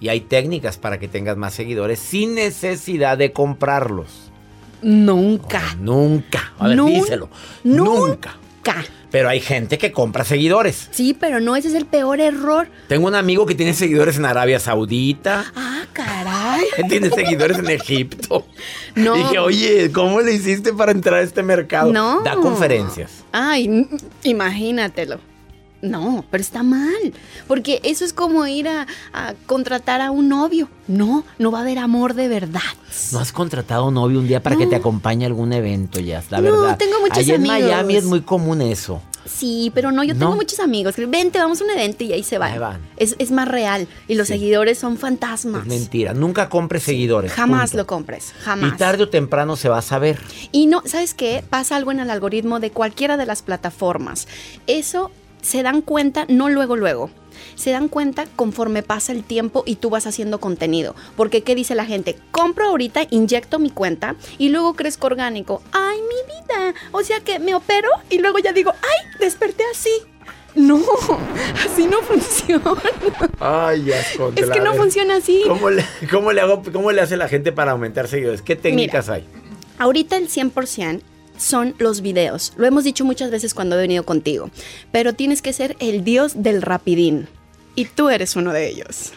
Y 0.00 0.08
hay 0.08 0.20
técnicas 0.20 0.78
para 0.78 0.98
que 0.98 1.08
tengas 1.08 1.36
más 1.36 1.54
seguidores 1.54 1.98
sin 1.98 2.34
necesidad 2.34 3.16
de 3.18 3.32
comprarlos. 3.32 4.30
Nunca. 4.82 5.76
Nunca. 5.78 6.52
A 6.58 6.68
ver, 6.68 6.76
Nun- 6.76 6.86
díselo. 6.92 7.28
Nunca. 7.62 8.36
Nunca. 8.56 8.84
Pero 9.12 9.28
hay 9.28 9.40
gente 9.40 9.76
que 9.78 9.92
compra 9.92 10.24
seguidores. 10.24 10.88
Sí, 10.90 11.14
pero 11.18 11.38
no, 11.38 11.54
ese 11.54 11.68
es 11.68 11.74
el 11.74 11.84
peor 11.84 12.18
error. 12.18 12.68
Tengo 12.88 13.06
un 13.06 13.14
amigo 13.14 13.44
que 13.46 13.54
tiene 13.54 13.74
seguidores 13.74 14.16
en 14.16 14.24
Arabia 14.24 14.58
Saudita. 14.58 15.44
Ah, 15.54 15.84
caray. 15.92 16.64
Tiene 16.88 17.10
seguidores 17.10 17.58
en 17.58 17.68
Egipto. 17.68 18.46
No. 18.94 19.14
Dije, 19.14 19.38
oye, 19.38 19.92
¿cómo 19.92 20.20
le 20.22 20.32
hiciste 20.32 20.72
para 20.72 20.92
entrar 20.92 21.20
a 21.20 21.22
este 21.22 21.42
mercado? 21.42 21.92
No. 21.92 22.22
Da 22.22 22.36
conferencias. 22.36 23.24
Ay, 23.32 23.86
imagínatelo. 24.24 25.20
No, 25.82 26.24
pero 26.30 26.40
está 26.40 26.62
mal. 26.62 27.12
Porque 27.48 27.80
eso 27.82 28.04
es 28.04 28.12
como 28.12 28.46
ir 28.46 28.68
a, 28.68 28.86
a 29.12 29.34
contratar 29.46 30.00
a 30.00 30.10
un 30.12 30.28
novio. 30.28 30.68
No, 30.88 31.24
no 31.38 31.50
va 31.50 31.58
a 31.58 31.62
haber 31.62 31.78
amor 31.78 32.14
de 32.14 32.28
verdad. 32.28 32.60
¿No 33.12 33.18
has 33.18 33.32
contratado 33.32 33.90
novio 33.90 34.20
un 34.20 34.28
día 34.28 34.40
para 34.42 34.56
que 34.56 34.64
No. 34.64 34.70
te 34.70 34.76
acompañe 34.76 35.24
a 35.24 35.28
algún 35.28 35.52
evento, 35.52 35.98
ya? 36.00 36.22
La 36.30 36.40
No, 36.40 36.44
verdad. 36.62 36.78
tengo 36.78 37.00
muchos 37.00 37.18
Allá 37.18 37.34
amigos. 37.34 37.56
en 37.58 37.64
Miami 37.66 37.96
es 37.96 38.04
muy 38.04 38.20
común 38.22 38.62
eso. 38.62 39.02
Sí, 39.24 39.70
pero 39.72 39.92
no, 39.92 40.02
yo 40.02 40.14
tengo 40.14 40.30
No. 40.30 40.36
muchos 40.36 40.58
amigos. 40.58 40.96
que, 40.96 41.06
Vente, 41.06 41.38
vamos 41.38 41.60
a 41.60 41.64
un 41.64 41.70
evento 41.70 42.02
y 42.02 42.12
ahí 42.12 42.24
se 42.24 42.38
van. 42.38 42.52
Ahí 42.54 42.58
van. 42.58 42.80
Es, 42.96 43.14
es 43.18 43.30
más 43.30 43.46
real. 43.46 43.86
Y 44.08 44.16
los 44.16 44.26
Sí. 44.26 44.34
seguidores 44.34 44.78
son 44.78 44.96
fantasmas. 44.98 45.62
Es 45.62 45.68
mentira. 45.68 46.12
Nunca 46.12 46.48
compres 46.48 46.82
seguidores. 46.82 47.32
Jamás 47.32 47.70
punto. 47.70 47.76
lo 47.78 47.86
compres. 47.86 48.32
Jamás. 48.42 48.72
Y 48.72 48.76
tarde 48.76 49.04
o 49.04 49.08
temprano 49.08 49.54
se 49.56 49.68
va 49.68 49.78
a 49.78 49.82
saber. 49.82 50.18
Y 50.50 50.66
no, 50.66 50.82
¿sabes 50.86 51.14
qué? 51.14 51.44
Pasa 51.48 51.76
algo 51.76 51.92
en 51.92 52.00
el 52.00 52.10
algoritmo 52.10 52.58
de 52.58 52.70
cualquiera 52.72 53.16
de 53.16 53.26
las 53.26 53.42
plataformas. 53.42 54.26
Eso 54.66 55.12
se 55.42 55.62
dan 55.62 55.82
cuenta 55.82 56.24
no 56.28 56.48
luego, 56.48 56.76
luego. 56.76 57.10
Se 57.56 57.70
dan 57.70 57.88
cuenta 57.88 58.26
conforme 58.36 58.82
pasa 58.82 59.12
el 59.12 59.24
tiempo 59.24 59.62
y 59.66 59.76
tú 59.76 59.90
vas 59.90 60.06
haciendo 60.06 60.40
contenido. 60.40 60.94
Porque, 61.16 61.42
¿qué 61.42 61.54
dice 61.54 61.74
la 61.74 61.84
gente? 61.84 62.16
Compro 62.30 62.66
ahorita, 62.66 63.02
inyecto 63.10 63.58
mi 63.58 63.70
cuenta 63.70 64.16
y 64.38 64.48
luego 64.48 64.74
crezco 64.74 65.08
orgánico. 65.08 65.62
¡Ay, 65.72 65.98
mi 66.00 66.32
vida! 66.32 66.74
O 66.92 67.02
sea 67.02 67.20
que 67.20 67.38
me 67.38 67.54
opero 67.54 67.88
y 68.08 68.18
luego 68.18 68.38
ya 68.38 68.52
digo, 68.52 68.72
¡ay! 68.72 69.18
Desperté 69.18 69.64
así. 69.70 69.90
No, 70.54 70.80
así 71.64 71.86
no 71.86 72.00
funciona. 72.02 72.72
Ay, 73.40 73.84
ya 73.84 74.00
Es 74.36 74.50
que 74.50 74.60
no 74.60 74.74
funciona 74.74 75.16
así. 75.16 75.42
¿Cómo 75.46 75.70
le, 75.70 75.84
cómo 76.10 76.32
le 76.32 76.40
hago, 76.40 76.62
¿Cómo 76.72 76.92
le 76.92 77.00
hace 77.00 77.16
la 77.16 77.28
gente 77.28 77.52
para 77.52 77.72
aumentar 77.72 78.06
seguidores? 78.06 78.42
¿Qué 78.42 78.54
técnicas 78.54 79.08
hay? 79.08 79.26
Ahorita 79.78 80.16
el 80.16 80.28
100% 80.28 81.02
son 81.42 81.74
los 81.78 82.00
videos. 82.00 82.52
Lo 82.56 82.66
hemos 82.66 82.84
dicho 82.84 83.04
muchas 83.04 83.30
veces 83.30 83.54
cuando 83.54 83.76
he 83.76 83.80
venido 83.80 84.04
contigo. 84.04 84.50
Pero 84.90 85.12
tienes 85.12 85.42
que 85.42 85.52
ser 85.52 85.76
el 85.80 86.04
dios 86.04 86.42
del 86.42 86.62
rapidín. 86.62 87.28
Y 87.74 87.86
tú 87.86 88.08
eres 88.08 88.36
uno 88.36 88.52
de 88.52 88.68
ellos. 88.68 89.12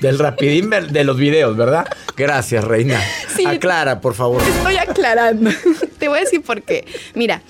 Del 0.00 0.18
rapidín 0.18 0.70
de 0.70 1.04
los 1.04 1.16
videos, 1.16 1.56
¿verdad? 1.56 1.86
Gracias, 2.16 2.64
reina. 2.64 3.00
Sí. 3.34 3.46
Aclara, 3.46 4.00
por 4.00 4.14
favor. 4.14 4.42
Estoy 4.42 4.76
aclarando. 4.76 5.50
Te 5.98 6.08
voy 6.08 6.18
a 6.18 6.22
decir 6.22 6.42
por 6.42 6.62
qué. 6.62 6.86
Mira. 7.14 7.42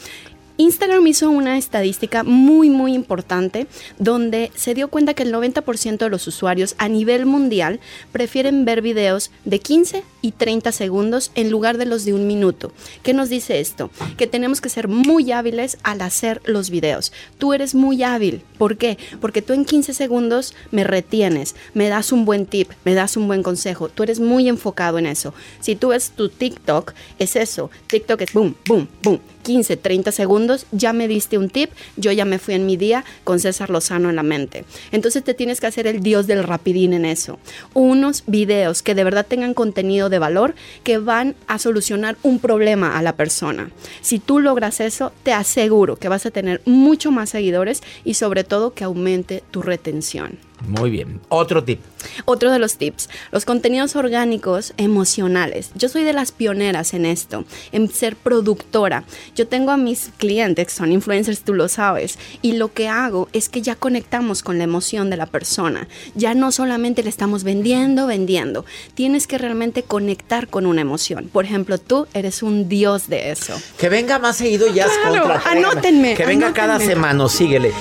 Instagram 0.56 1.04
hizo 1.08 1.30
una 1.30 1.58
estadística 1.58 2.22
muy 2.22 2.70
muy 2.70 2.94
importante 2.94 3.66
donde 3.98 4.52
se 4.54 4.72
dio 4.74 4.86
cuenta 4.86 5.14
que 5.14 5.24
el 5.24 5.34
90% 5.34 5.98
de 5.98 6.08
los 6.08 6.28
usuarios 6.28 6.76
a 6.78 6.88
nivel 6.88 7.26
mundial 7.26 7.80
prefieren 8.12 8.64
ver 8.64 8.80
videos 8.80 9.32
de 9.44 9.58
15 9.58 10.04
y 10.22 10.30
30 10.30 10.70
segundos 10.70 11.32
en 11.34 11.50
lugar 11.50 11.76
de 11.76 11.86
los 11.86 12.04
de 12.04 12.14
un 12.14 12.28
minuto. 12.28 12.72
¿Qué 13.02 13.14
nos 13.14 13.30
dice 13.30 13.58
esto? 13.58 13.90
Que 14.16 14.28
tenemos 14.28 14.60
que 14.60 14.68
ser 14.68 14.86
muy 14.86 15.32
hábiles 15.32 15.76
al 15.82 16.02
hacer 16.02 16.40
los 16.44 16.70
videos. 16.70 17.12
Tú 17.38 17.52
eres 17.52 17.74
muy 17.74 18.04
hábil. 18.04 18.42
¿Por 18.56 18.76
qué? 18.76 18.96
Porque 19.20 19.42
tú 19.42 19.54
en 19.54 19.64
15 19.64 19.92
segundos 19.92 20.54
me 20.70 20.84
retienes, 20.84 21.56
me 21.74 21.88
das 21.88 22.12
un 22.12 22.24
buen 22.24 22.46
tip, 22.46 22.70
me 22.84 22.94
das 22.94 23.16
un 23.16 23.26
buen 23.26 23.42
consejo. 23.42 23.88
Tú 23.88 24.04
eres 24.04 24.20
muy 24.20 24.48
enfocado 24.48 24.98
en 24.98 25.06
eso. 25.06 25.34
Si 25.58 25.74
tú 25.74 25.88
ves 25.88 26.12
tu 26.12 26.28
TikTok, 26.28 26.92
es 27.18 27.34
eso. 27.34 27.70
TikTok 27.88 28.20
es 28.20 28.32
boom, 28.32 28.54
boom, 28.66 28.88
boom. 29.02 29.33
15, 29.44 29.76
30 29.76 30.10
segundos, 30.10 30.66
ya 30.72 30.92
me 30.92 31.06
diste 31.06 31.38
un 31.38 31.48
tip, 31.48 31.70
yo 31.96 32.10
ya 32.10 32.24
me 32.24 32.40
fui 32.40 32.54
en 32.54 32.66
mi 32.66 32.76
día 32.76 33.04
con 33.22 33.38
César 33.38 33.70
Lozano 33.70 34.10
en 34.10 34.16
la 34.16 34.24
mente. 34.24 34.64
Entonces 34.90 35.22
te 35.22 35.34
tienes 35.34 35.60
que 35.60 35.68
hacer 35.68 35.86
el 35.86 36.00
dios 36.00 36.26
del 36.26 36.42
rapidín 36.42 36.94
en 36.94 37.04
eso. 37.04 37.38
Unos 37.74 38.24
videos 38.26 38.82
que 38.82 38.96
de 38.96 39.04
verdad 39.04 39.26
tengan 39.26 39.54
contenido 39.54 40.08
de 40.08 40.18
valor 40.18 40.54
que 40.82 40.98
van 40.98 41.36
a 41.46 41.58
solucionar 41.58 42.16
un 42.22 42.40
problema 42.40 42.98
a 42.98 43.02
la 43.02 43.14
persona. 43.14 43.70
Si 44.00 44.18
tú 44.18 44.40
logras 44.40 44.80
eso, 44.80 45.12
te 45.22 45.32
aseguro 45.32 45.96
que 45.96 46.08
vas 46.08 46.26
a 46.26 46.30
tener 46.30 46.62
mucho 46.64 47.10
más 47.10 47.30
seguidores 47.30 47.82
y 48.04 48.14
sobre 48.14 48.42
todo 48.42 48.74
que 48.74 48.84
aumente 48.84 49.44
tu 49.50 49.62
retención. 49.62 50.38
Muy 50.66 50.90
bien. 50.90 51.20
Otro 51.28 51.62
tip. 51.62 51.80
Otro 52.24 52.50
de 52.50 52.58
los 52.58 52.76
tips, 52.76 53.08
los 53.32 53.44
contenidos 53.44 53.96
orgánicos 53.96 54.72
emocionales. 54.76 55.70
Yo 55.74 55.88
soy 55.88 56.04
de 56.04 56.12
las 56.12 56.32
pioneras 56.32 56.94
en 56.94 57.06
esto, 57.06 57.44
en 57.72 57.88
ser 57.90 58.16
productora. 58.16 59.04
Yo 59.34 59.46
tengo 59.46 59.70
a 59.70 59.76
mis 59.76 60.10
clientes, 60.18 60.66
que 60.66 60.72
son 60.72 60.92
influencers, 60.92 61.42
tú 61.42 61.54
lo 61.54 61.68
sabes, 61.68 62.18
y 62.42 62.52
lo 62.52 62.72
que 62.72 62.88
hago 62.88 63.28
es 63.32 63.48
que 63.48 63.62
ya 63.62 63.74
conectamos 63.74 64.42
con 64.42 64.58
la 64.58 64.64
emoción 64.64 65.10
de 65.10 65.16
la 65.16 65.26
persona. 65.26 65.88
Ya 66.14 66.34
no 66.34 66.52
solamente 66.52 67.02
le 67.02 67.08
estamos 67.08 67.44
vendiendo, 67.44 68.06
vendiendo. 68.06 68.64
Tienes 68.94 69.26
que 69.26 69.38
realmente 69.38 69.82
conectar 69.82 70.48
con 70.48 70.66
una 70.66 70.82
emoción. 70.82 71.28
Por 71.32 71.44
ejemplo, 71.44 71.78
tú 71.78 72.06
eres 72.14 72.42
un 72.42 72.68
dios 72.68 73.08
de 73.08 73.30
eso. 73.30 73.54
Que 73.78 73.88
venga 73.88 74.18
más 74.18 74.36
seguido 74.36 74.72
ya 74.72 74.84
Claro, 74.84 75.40
anótenme, 75.44 76.14
Que 76.14 76.26
venga 76.26 76.52
cada 76.52 76.78
semana, 76.78 77.28
síguele. 77.28 77.72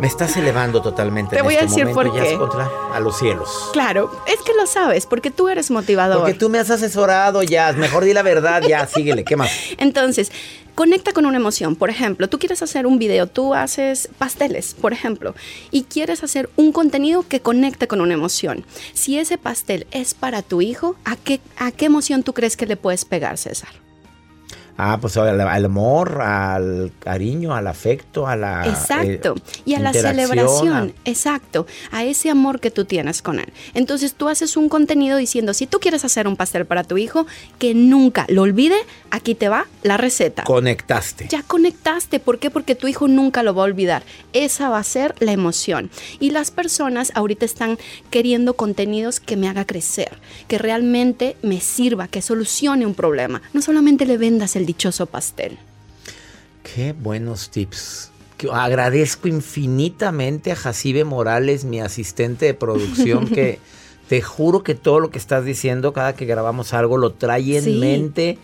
Me 0.00 0.06
estás 0.06 0.36
elevando 0.36 0.82
totalmente. 0.82 1.36
Te 1.36 1.38
en 1.38 1.44
voy 1.44 1.54
a 1.54 1.60
este 1.60 1.80
decir 1.80 1.94
por 1.94 2.12
qué. 2.12 2.36
Contra, 2.36 2.68
a 2.92 3.00
los 3.00 3.18
cielos. 3.18 3.70
Claro, 3.72 4.10
es 4.26 4.42
que 4.42 4.52
lo 4.54 4.66
sabes, 4.66 5.06
porque 5.06 5.30
tú 5.30 5.48
eres 5.48 5.70
motivador. 5.70 6.18
Porque 6.18 6.34
tú 6.34 6.50
me 6.50 6.58
has 6.58 6.70
asesorado, 6.70 7.42
ya. 7.42 7.72
Mejor 7.72 8.04
di 8.04 8.12
la 8.12 8.22
verdad, 8.22 8.62
ya, 8.62 8.86
síguele. 8.94 9.24
¿Qué 9.24 9.36
más? 9.36 9.50
Entonces, 9.78 10.30
conecta 10.74 11.12
con 11.12 11.24
una 11.24 11.38
emoción. 11.38 11.76
Por 11.76 11.88
ejemplo, 11.88 12.28
tú 12.28 12.38
quieres 12.38 12.62
hacer 12.62 12.86
un 12.86 12.98
video, 12.98 13.26
tú 13.26 13.54
haces 13.54 14.10
pasteles, 14.18 14.74
por 14.74 14.92
ejemplo, 14.92 15.34
y 15.70 15.84
quieres 15.84 16.22
hacer 16.22 16.50
un 16.56 16.72
contenido 16.72 17.24
que 17.26 17.40
conecte 17.40 17.88
con 17.88 18.02
una 18.02 18.14
emoción. 18.14 18.66
Si 18.92 19.18
ese 19.18 19.38
pastel 19.38 19.86
es 19.92 20.12
para 20.12 20.42
tu 20.42 20.60
hijo, 20.60 20.96
¿a 21.04 21.16
qué, 21.16 21.40
a 21.56 21.72
qué 21.72 21.86
emoción 21.86 22.22
tú 22.22 22.34
crees 22.34 22.56
que 22.56 22.66
le 22.66 22.76
puedes 22.76 23.06
pegar, 23.06 23.38
César? 23.38 23.85
Ah, 24.78 24.98
pues 25.00 25.16
al, 25.16 25.40
al 25.40 25.64
amor, 25.64 26.20
al 26.20 26.92
cariño, 26.98 27.54
al 27.54 27.66
afecto, 27.66 28.26
a 28.26 28.36
la... 28.36 28.66
Exacto. 28.66 29.34
eh, 29.36 29.62
y 29.64 29.74
a 29.74 29.80
la 29.80 29.92
celebración. 29.92 30.92
Exacto. 31.04 31.66
A 31.90 32.04
ese 32.04 32.30
amor 32.30 32.60
que 32.60 32.70
tú 32.70 32.84
tienes 32.84 33.22
con 33.22 33.38
él. 33.38 33.52
Entonces 33.74 34.14
tú 34.14 34.28
haces 34.28 34.56
un 34.56 34.68
contenido 34.68 35.16
diciendo, 35.16 35.54
si 35.54 35.66
tú 35.66 35.80
quieres 35.80 36.04
hacer 36.04 36.28
un 36.28 36.36
pastel 36.36 36.66
para 36.66 36.84
tu 36.84 36.98
hijo, 36.98 37.26
que 37.58 37.74
nunca 37.74 38.26
lo 38.28 38.42
olvide, 38.42 38.76
aquí 39.10 39.34
te 39.34 39.48
va 39.48 39.66
la 39.82 39.96
receta. 39.96 40.44
Conectaste. 40.44 41.28
Ya 41.28 41.42
conectaste. 41.42 42.20
¿Por 42.20 42.38
qué? 42.38 42.50
Porque 42.50 42.74
tu 42.74 42.86
hijo 42.86 43.08
nunca 43.08 43.42
lo 43.42 43.54
va 43.54 43.62
a 43.62 43.66
olvidar. 43.66 44.02
Esa 44.32 44.68
va 44.68 44.78
a 44.78 44.84
ser 44.84 45.14
la 45.20 45.32
emoción. 45.32 45.90
Y 46.20 46.30
las 46.30 46.50
personas 46.50 47.12
ahorita 47.14 47.46
están 47.46 47.78
queriendo 48.10 48.54
contenidos 48.54 49.20
que 49.20 49.36
me 49.36 49.48
haga 49.48 49.64
crecer, 49.64 50.18
que 50.48 50.58
realmente 50.58 51.36
me 51.42 51.60
sirva, 51.60 52.08
que 52.08 52.20
solucione 52.20 52.84
un 52.84 52.94
problema. 52.94 53.40
No 53.54 53.62
solamente 53.62 54.04
le 54.04 54.18
vendas 54.18 54.56
el 54.56 54.65
dichoso 54.66 55.06
pastel. 55.06 55.58
Qué 56.62 56.92
buenos 56.92 57.50
tips. 57.50 58.10
Agradezco 58.52 59.28
infinitamente 59.28 60.52
a 60.52 60.56
Jacibe 60.56 61.04
Morales, 61.04 61.64
mi 61.64 61.80
asistente 61.80 62.46
de 62.46 62.54
producción, 62.54 63.26
que 63.34 63.58
te 64.08 64.20
juro 64.20 64.62
que 64.62 64.74
todo 64.74 65.00
lo 65.00 65.10
que 65.10 65.18
estás 65.18 65.44
diciendo 65.44 65.92
cada 65.92 66.14
que 66.14 66.26
grabamos 66.26 66.74
algo 66.74 66.98
lo 66.98 67.12
trae 67.14 67.56
en 67.56 67.64
Sí. 67.64 67.78
mente. 67.78 68.38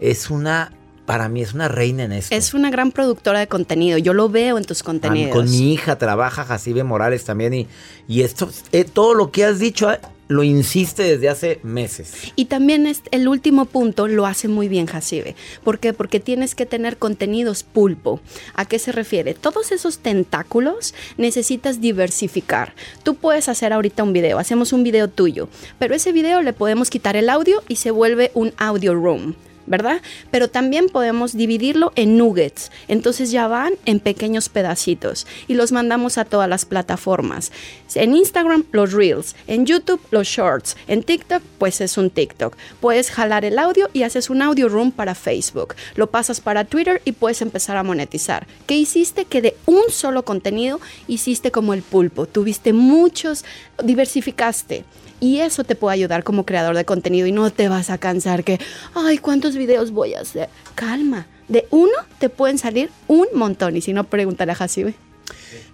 Es 0.00 0.30
una, 0.30 0.72
para 1.06 1.28
mí 1.28 1.42
es 1.42 1.52
una 1.54 1.68
reina 1.68 2.04
en 2.04 2.12
esto. 2.12 2.34
Es 2.34 2.54
una 2.54 2.70
gran 2.70 2.90
productora 2.92 3.38
de 3.40 3.46
contenido. 3.46 3.98
Yo 3.98 4.14
lo 4.14 4.28
veo 4.28 4.56
en 4.58 4.64
tus 4.64 4.80
Ah, 4.80 4.84
contenidos. 4.84 5.32
Con 5.36 5.50
mi 5.50 5.72
hija 5.74 5.96
trabaja 5.98 6.44
Jacibe 6.44 6.82
Morales 6.84 7.24
también 7.24 7.52
y, 7.54 7.66
y 8.08 8.22
esto, 8.22 8.48
eh, 8.72 8.84
todo 8.84 9.14
lo 9.14 9.30
que 9.30 9.44
has 9.44 9.58
dicho 9.58 9.90
eh, 9.92 9.98
lo 10.28 10.42
insiste 10.42 11.02
desde 11.02 11.28
hace 11.28 11.60
meses. 11.62 12.14
Y 12.34 12.46
también 12.46 12.86
es- 12.86 13.02
el 13.10 13.28
último 13.28 13.66
punto 13.66 14.08
lo 14.08 14.24
hace 14.24 14.48
muy 14.48 14.68
bien 14.68 14.86
Jacibe. 14.86 15.36
¿Por 15.62 15.78
qué? 15.78 15.92
Porque 15.92 16.18
tienes 16.20 16.54
que 16.54 16.64
tener 16.64 16.96
contenidos 16.96 17.62
pulpo. 17.62 18.20
¿A 18.54 18.64
qué 18.64 18.78
se 18.78 18.90
refiere? 18.90 19.34
Todos 19.34 19.70
esos 19.72 19.98
tentáculos 19.98 20.94
necesitas 21.18 21.82
diversificar. 21.82 22.74
Tú 23.02 23.16
puedes 23.16 23.50
hacer 23.50 23.74
ahorita 23.74 24.02
un 24.02 24.14
video, 24.14 24.38
hacemos 24.38 24.72
un 24.72 24.82
video 24.82 25.08
tuyo, 25.08 25.50
pero 25.78 25.94
ese 25.94 26.12
video 26.12 26.40
le 26.40 26.54
podemos 26.54 26.88
quitar 26.88 27.16
el 27.16 27.28
audio 27.28 27.62
y 27.68 27.76
se 27.76 27.90
vuelve 27.90 28.30
un 28.32 28.54
audio 28.56 28.94
room. 28.94 29.34
¿Verdad? 29.66 30.00
Pero 30.30 30.48
también 30.48 30.88
podemos 30.88 31.34
dividirlo 31.34 31.92
en 31.96 32.16
nuggets. 32.16 32.70
Entonces 32.88 33.30
ya 33.30 33.48
van 33.48 33.74
en 33.84 34.00
pequeños 34.00 34.48
pedacitos 34.48 35.26
y 35.48 35.54
los 35.54 35.72
mandamos 35.72 36.18
a 36.18 36.24
todas 36.24 36.48
las 36.48 36.64
plataformas. 36.64 37.52
En 37.94 38.14
Instagram, 38.14 38.64
los 38.72 38.92
reels. 38.92 39.36
En 39.46 39.66
YouTube, 39.66 40.00
los 40.10 40.26
shorts. 40.26 40.76
En 40.88 41.02
TikTok, 41.02 41.42
pues 41.58 41.80
es 41.80 41.96
un 41.96 42.10
TikTok. 42.10 42.56
Puedes 42.80 43.10
jalar 43.10 43.44
el 43.44 43.58
audio 43.58 43.88
y 43.92 44.02
haces 44.02 44.30
un 44.30 44.42
audio 44.42 44.68
room 44.68 44.90
para 44.92 45.14
Facebook. 45.14 45.74
Lo 45.94 46.08
pasas 46.10 46.40
para 46.40 46.64
Twitter 46.64 47.00
y 47.04 47.12
puedes 47.12 47.42
empezar 47.42 47.76
a 47.76 47.82
monetizar. 47.82 48.46
¿Qué 48.66 48.76
hiciste? 48.76 49.24
Que 49.24 49.42
de 49.42 49.56
un 49.66 49.84
solo 49.90 50.24
contenido 50.24 50.80
hiciste 51.08 51.50
como 51.50 51.74
el 51.74 51.82
pulpo. 51.82 52.26
Tuviste 52.26 52.72
muchos, 52.72 53.44
diversificaste. 53.82 54.84
Y 55.24 55.40
eso 55.40 55.64
te 55.64 55.74
puede 55.74 55.94
ayudar 55.94 56.22
como 56.22 56.44
creador 56.44 56.76
de 56.76 56.84
contenido 56.84 57.26
y 57.26 57.32
no 57.32 57.50
te 57.50 57.70
vas 57.70 57.88
a 57.88 57.96
cansar 57.96 58.44
que, 58.44 58.60
ay, 58.94 59.16
¿cuántos 59.16 59.56
videos 59.56 59.90
voy 59.90 60.12
a 60.12 60.20
hacer? 60.20 60.50
Calma, 60.74 61.26
de 61.48 61.66
uno 61.70 61.94
te 62.18 62.28
pueden 62.28 62.58
salir 62.58 62.90
un 63.08 63.28
montón 63.32 63.74
y 63.74 63.80
si 63.80 63.94
no, 63.94 64.04
pregúntale 64.04 64.52
a 64.52 64.54
Jacibe. 64.54 64.92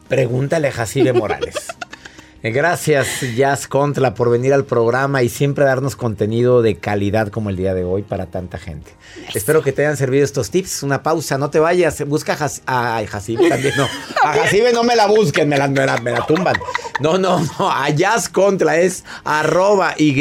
Pregúntale 0.06 0.68
a 0.68 0.72
Jacibe 0.72 1.12
Morales. 1.12 1.56
Eh, 2.42 2.50
Gracias, 2.52 3.20
Jazz 3.36 3.68
Contra, 3.68 4.14
por 4.14 4.30
venir 4.30 4.54
al 4.54 4.64
programa 4.64 5.22
y 5.22 5.28
siempre 5.28 5.64
darnos 5.66 5.94
contenido 5.94 6.62
de 6.62 6.76
calidad 6.76 7.28
como 7.28 7.50
el 7.50 7.56
día 7.56 7.74
de 7.74 7.84
hoy 7.84 8.02
para 8.02 8.26
tanta 8.26 8.56
gente. 8.58 8.92
Espero 9.34 9.62
que 9.62 9.72
te 9.72 9.82
hayan 9.84 9.96
servido 9.98 10.24
estos 10.24 10.50
tips. 10.50 10.82
Una 10.82 11.02
pausa, 11.02 11.36
no 11.36 11.50
te 11.50 11.58
vayas. 11.58 12.02
Busca 12.06 12.36
a 12.66 13.06
Jacibe 13.06 13.48
también. 13.48 13.74
No, 13.76 13.84
a 14.24 14.32
Jacibe 14.34 14.72
no 14.72 14.82
me 14.84 14.96
la 14.96 15.06
busquen, 15.06 15.48
me 15.48 15.58
la, 15.58 15.68
me 15.68 15.84
la- 15.84 15.98
me 15.98 16.12
la 16.12 16.26
tumban. 16.26 16.54
No, 17.00 17.18
no, 17.18 17.40
no. 17.58 17.70
A 17.70 17.90
Jazz 17.90 18.28
Contra 18.30 18.78
es 18.78 19.04
arroba 19.24 19.94
Y 19.98 20.14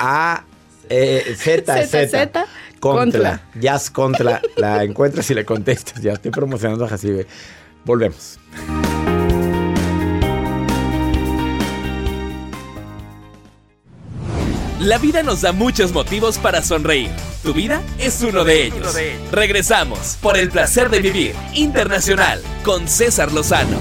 A 0.00 0.44
eh, 0.90 1.34
Z 1.36 1.86
Z. 1.86 2.46
Contra. 2.78 3.40
Jazz 3.58 3.88
Contra. 3.90 4.42
La 4.56 4.84
encuentras 4.84 5.30
y 5.30 5.34
le 5.34 5.46
contestas. 5.46 6.02
Ya 6.02 6.12
estoy 6.12 6.30
promocionando 6.30 6.84
a 6.84 6.88
Jacibe. 6.88 7.26
Volvemos. 7.86 8.38
La 14.84 14.98
vida 14.98 15.22
nos 15.22 15.40
da 15.40 15.52
muchos 15.52 15.94
motivos 15.94 16.36
para 16.36 16.60
sonreír. 16.60 17.08
Tu 17.42 17.54
vida 17.54 17.80
es 17.98 18.22
uno 18.22 18.44
de 18.44 18.66
ellos. 18.66 18.94
Regresamos 19.32 20.18
por 20.20 20.36
el 20.36 20.50
placer 20.50 20.90
de 20.90 21.00
vivir 21.00 21.34
internacional 21.54 22.38
con 22.62 22.86
César 22.86 23.32
Lozano. 23.32 23.78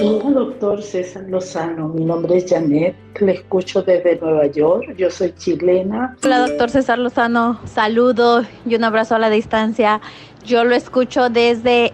Hola, 0.00 0.30
doctor 0.30 0.80
César 0.84 1.24
Lozano. 1.28 1.88
Mi 1.88 2.04
nombre 2.04 2.36
es 2.36 2.48
Janet. 2.48 2.94
Le 3.18 3.32
escucho 3.32 3.82
desde 3.82 4.20
Nueva 4.20 4.46
York. 4.46 4.94
Yo 4.96 5.10
soy 5.10 5.34
chilena. 5.34 6.16
Hola, 6.22 6.46
doctor 6.46 6.70
César 6.70 7.00
Lozano. 7.00 7.58
Saludo 7.64 8.44
y 8.64 8.76
un 8.76 8.84
abrazo 8.84 9.16
a 9.16 9.18
la 9.18 9.30
distancia. 9.30 10.00
Yo 10.46 10.62
lo 10.62 10.76
escucho 10.76 11.28
desde 11.28 11.92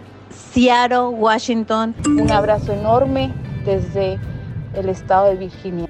Seattle, 0.53 1.07
Washington. 1.07 1.95
Un 2.05 2.31
abrazo 2.31 2.71
enorme 2.73 3.33
desde 3.65 4.19
el 4.73 4.89
estado 4.89 5.27
de 5.27 5.35
Virginia. 5.35 5.87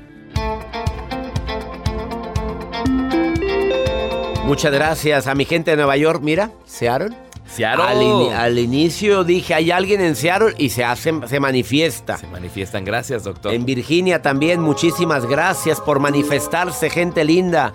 Muchas 4.46 4.74
gracias 4.74 5.28
a 5.28 5.36
mi 5.36 5.46
gente 5.46 5.72
de 5.72 5.78
Nueva 5.78 5.96
York. 5.96 6.22
Mira, 6.24 6.50
Seattle. 6.65 7.15
Seattle. 7.46 7.84
Al, 7.86 8.34
al 8.34 8.58
inicio 8.60 9.24
dije, 9.24 9.54
hay 9.54 9.72
alguien 9.72 10.02
en 10.02 10.15
Seattle 10.15 10.54
y 10.58 10.70
se 10.70 10.84
hace, 10.84 11.13
se 11.28 11.39
manifiesta. 11.39 12.18
Se 12.18 12.28
manifiestan. 12.28 12.86
Gracias, 12.86 13.24
doctor. 13.24 13.54
En 13.54 13.65
Virginia 13.65 14.22
también, 14.22 14.62
muchísimas 14.62 15.26
gracias 15.26 15.80
por 15.82 16.00
manifestarse, 16.00 16.89
gente 16.89 17.24
linda. 17.24 17.74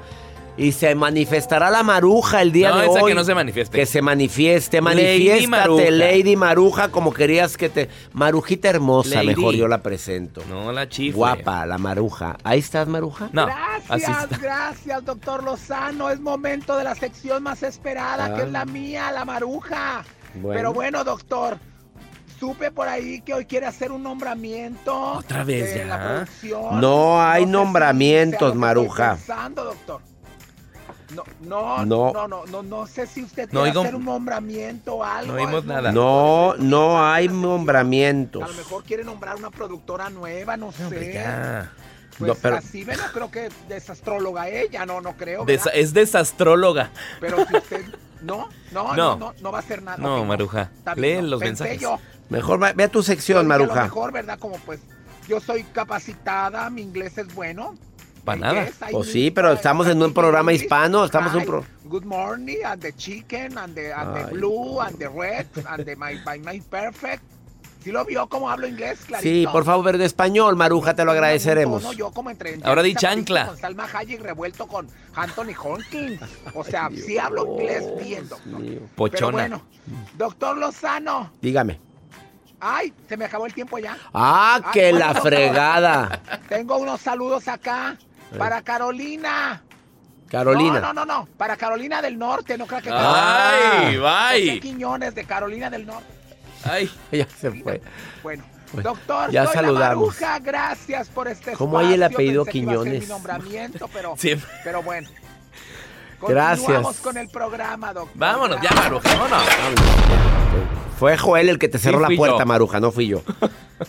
Y 0.56 0.70
se 0.70 0.94
manifestará 0.94 1.68
la 1.68 1.82
maruja 1.82 2.40
el 2.40 2.52
día 2.52 2.70
No, 2.70 2.78
de 2.78 2.86
esa 2.86 3.02
hoy. 3.02 3.10
que 3.10 3.14
no 3.16 3.24
se 3.24 3.34
manifieste. 3.34 3.76
Que 3.76 3.86
se 3.86 4.00
manifieste, 4.00 4.80
Lady 4.80 4.84
manifiéstate, 4.84 5.48
Maruja. 5.48 5.90
Lady 5.90 6.36
Maruja, 6.36 6.88
como 6.90 7.12
querías 7.12 7.56
que 7.56 7.68
te. 7.68 7.88
Marujita 8.12 8.68
hermosa, 8.68 9.16
Lady. 9.24 9.26
mejor 9.34 9.54
yo 9.56 9.66
la 9.66 9.82
presento. 9.82 10.42
No 10.48 10.70
la 10.70 10.88
chifle. 10.88 11.16
Guapa, 11.16 11.66
la 11.66 11.76
Maruja. 11.78 12.36
¿Ahí 12.44 12.60
estás, 12.60 12.86
Maruja? 12.86 13.30
No, 13.32 13.48
así 13.88 14.04
Gracias, 14.04 14.22
está. 14.24 14.38
gracias, 14.38 15.04
doctor 15.04 15.42
Lozano. 15.42 16.08
Es 16.10 16.20
momento 16.20 16.76
de 16.76 16.84
la 16.84 16.94
sección 16.94 17.42
más 17.42 17.64
esperada, 17.64 18.26
Ah. 18.26 18.34
que 18.34 18.42
es 18.42 18.52
la 18.52 18.64
mía, 18.64 19.10
la 19.10 19.24
maruja. 19.24 20.04
Bueno. 20.36 20.56
Pero 20.56 20.72
bueno, 20.72 21.02
doctor, 21.02 21.58
supe 22.38 22.70
por 22.70 22.86
ahí 22.86 23.22
que 23.22 23.34
hoy 23.34 23.44
quiere 23.46 23.66
hacer 23.66 23.90
un 23.90 24.04
nombramiento. 24.04 24.94
¿Otra 25.14 25.42
vez 25.42 25.74
de 25.74 25.80
ya? 25.80 25.84
la 25.86 25.98
producción. 26.04 26.80
No 26.80 27.20
hay 27.20 27.42
sé 27.42 27.46
si 27.48 27.52
nombramientos, 27.52 28.52
que 28.52 28.58
Maruja. 28.58 29.12
estoy 29.14 29.26
pensando, 29.26 29.64
doctor. 29.64 30.00
No, 31.14 31.24
no, 31.40 31.84
No. 31.84 32.12
no, 32.12 32.28
no, 32.28 32.46
no, 32.46 32.62
no, 32.62 32.86
sé 32.86 33.06
si 33.06 33.22
usted 33.22 33.48
No 33.52 33.62
quiere 33.62 33.78
hacer 33.78 33.94
un 33.94 34.04
nombramiento 34.04 34.94
o 34.96 35.04
algo. 35.04 35.32
no 35.32 35.38
oímos 35.38 35.64
nada. 35.64 35.92
No, 35.92 36.54
no 36.58 37.04
hay 37.06 37.24
sección. 37.26 37.44
A 37.44 37.46
nombramientos. 37.48 38.48
lo 38.48 38.54
mejor 38.54 38.84
quiere 38.84 39.04
nombrar 39.04 39.36
una 39.36 39.50
productora 39.50 40.10
nueva, 40.10 40.56
no 40.56 40.72
sé. 40.72 40.84
Pues 42.18 42.28
No, 42.28 42.34
pero- 42.40 42.56
así, 42.56 42.84
no 42.84 43.02
creo 43.12 43.30
que 43.30 43.48
desastróloga 43.68 44.48
ella, 44.48 44.86
no, 44.86 45.00
no 45.00 45.16
creo. 45.16 45.44
Desa- 45.46 45.72
es 45.74 45.92
desastróloga. 45.94 46.90
Pero 47.20 47.44
si 47.46 47.56
usted. 47.56 47.84
No, 48.24 48.48
no, 48.72 48.94
No. 48.94 49.16
no, 49.16 49.16
no, 49.18 49.34
no 49.42 49.52
va 49.52 49.58
a 49.58 49.60
hacer 49.60 49.82
nada. 49.82 49.98
No, 49.98 50.22
Ok, 50.22 50.26
Maruja. 50.26 50.70
Lee 50.96 51.16
no. 51.16 51.22
los 51.28 51.40
mensajes. 51.40 51.78
Yo, 51.78 51.98
Mejor 52.30 52.62
va- 52.62 52.72
ve 52.72 52.84
a 52.84 52.88
tu 52.88 53.02
sección, 53.02 53.44
dije, 53.44 53.54
a 53.54 53.58
lo 53.58 53.64
Maruja. 53.66 53.82
mejor, 53.82 54.12
¿verdad? 54.12 54.38
Como 54.38 54.56
pues 54.60 54.80
yo 55.28 55.40
soy 55.40 55.62
capacitada, 55.64 56.70
mi 56.70 56.80
inglés 56.80 57.18
es 57.18 57.34
bueno. 57.34 57.74
Pa' 58.24 58.36
I 58.36 58.40
nada. 58.40 58.66
Pues 58.90 59.12
sí, 59.12 59.30
pero 59.30 59.52
estamos 59.52 59.86
en 59.88 60.02
un 60.02 60.12
programa 60.14 60.52
hispano, 60.52 61.04
estamos 61.04 61.32
en 61.34 61.40
un 61.40 61.44
pro- 61.46 61.64
Good 61.84 62.04
morning, 62.04 62.58
and 62.64 62.80
the 62.80 62.92
chicken, 62.94 63.58
and 63.58 63.74
the, 63.74 63.92
and 63.92 64.16
Ay. 64.16 64.24
the 64.24 64.30
blue, 64.32 64.80
and 64.80 64.98
the 64.98 65.08
red, 65.08 65.46
and 65.68 65.84
the 65.84 65.94
my, 65.96 66.14
my, 66.26 66.38
my 66.38 66.60
perfect. 66.60 67.22
¿Sí 67.82 67.92
lo 67.92 68.02
vio 68.06 68.26
cómo 68.28 68.48
hablo 68.48 68.66
inglés, 68.66 69.00
clarito? 69.06 69.28
Sí, 69.28 69.46
por 69.52 69.62
favor, 69.66 69.84
ver 69.84 69.98
de 69.98 70.06
español, 70.06 70.56
Maruja, 70.56 70.94
te 70.94 71.04
lo 71.04 71.10
agradeceremos. 71.12 71.82
tono 71.82 71.92
yo 71.92 72.10
como 72.12 72.30
entre 72.30 72.58
Ahora 72.64 72.82
di 72.82 72.94
chancla. 72.94 73.46
Con 73.48 73.58
Salma 73.58 73.86
Hayek 73.92 74.22
revuelto 74.22 74.66
con 74.66 74.88
Anthony 75.14 75.52
Hopkins. 75.62 76.18
O 76.54 76.64
sea, 76.64 76.88
sí 76.96 77.18
hablo 77.18 77.46
inglés 77.46 77.84
bien, 78.02 78.26
doctor. 78.26 78.58
mío. 78.58 78.78
Pero 78.80 78.88
Pochona. 78.96 79.32
bueno, 79.32 79.62
doctor 80.16 80.56
Lozano. 80.56 81.30
Dígame. 81.42 81.78
Ay, 82.58 82.90
se 83.06 83.18
me 83.18 83.26
acabó 83.26 83.44
el 83.44 83.52
tiempo 83.52 83.78
ya. 83.78 83.98
Ah, 84.14 84.54
Ay, 84.64 84.70
que 84.72 84.82
bueno, 84.84 84.98
la 85.00 85.06
doctor. 85.12 85.22
fregada. 85.34 86.22
Tengo 86.48 86.78
unos 86.78 87.02
saludos 87.02 87.46
acá 87.48 87.98
para 88.38 88.62
Carolina. 88.62 89.62
Carolina. 90.28 90.80
No, 90.80 90.92
no, 90.92 91.04
no, 91.04 91.20
no. 91.20 91.28
Para 91.36 91.56
Carolina 91.56 92.02
del 92.02 92.18
Norte, 92.18 92.58
no 92.58 92.66
creo 92.66 92.82
que. 92.82 92.90
Ay, 92.92 93.96
José 93.96 94.48
bye. 94.48 94.60
Quiñones 94.60 95.14
de 95.14 95.24
Carolina 95.24 95.70
del 95.70 95.86
Norte. 95.86 96.06
Ay, 96.64 96.90
Ya 97.12 97.26
se 97.28 97.50
fue. 97.52 97.80
Bueno, 98.22 98.42
doctor, 98.72 99.30
ya 99.30 99.44
soy 99.46 99.54
la 99.56 99.62
saludamos. 99.62 100.20
Maruja, 100.20 100.38
gracias 100.40 101.08
por 101.08 101.28
este 101.28 101.52
¿Cómo 101.52 101.78
hay 101.78 101.92
el 101.94 102.02
apellido 102.02 102.44
Pensé 102.44 102.58
Quiñones? 102.58 103.02
mi 103.02 103.06
nombramiento, 103.06 103.88
pero, 103.92 104.16
siempre. 104.18 104.48
pero 104.64 104.82
bueno. 104.82 105.08
Gracias. 106.26 106.60
Continuamos 106.64 106.96
con 107.00 107.16
el 107.18 107.28
programa, 107.28 107.92
doctor. 107.92 108.16
Vámonos, 108.18 108.60
ya, 108.62 108.70
Maruja, 108.74 109.14
vámonos. 109.14 109.44
Fue 110.98 111.16
Joel 111.18 111.48
el 111.48 111.58
que 111.58 111.68
te 111.68 111.78
cerró 111.78 112.06
Sí, 112.06 112.12
la 112.12 112.16
puerta, 112.16 112.38
yo. 112.40 112.46
Maruja, 112.46 112.80
no 112.80 112.92
fui 112.92 113.08
yo. 113.08 113.22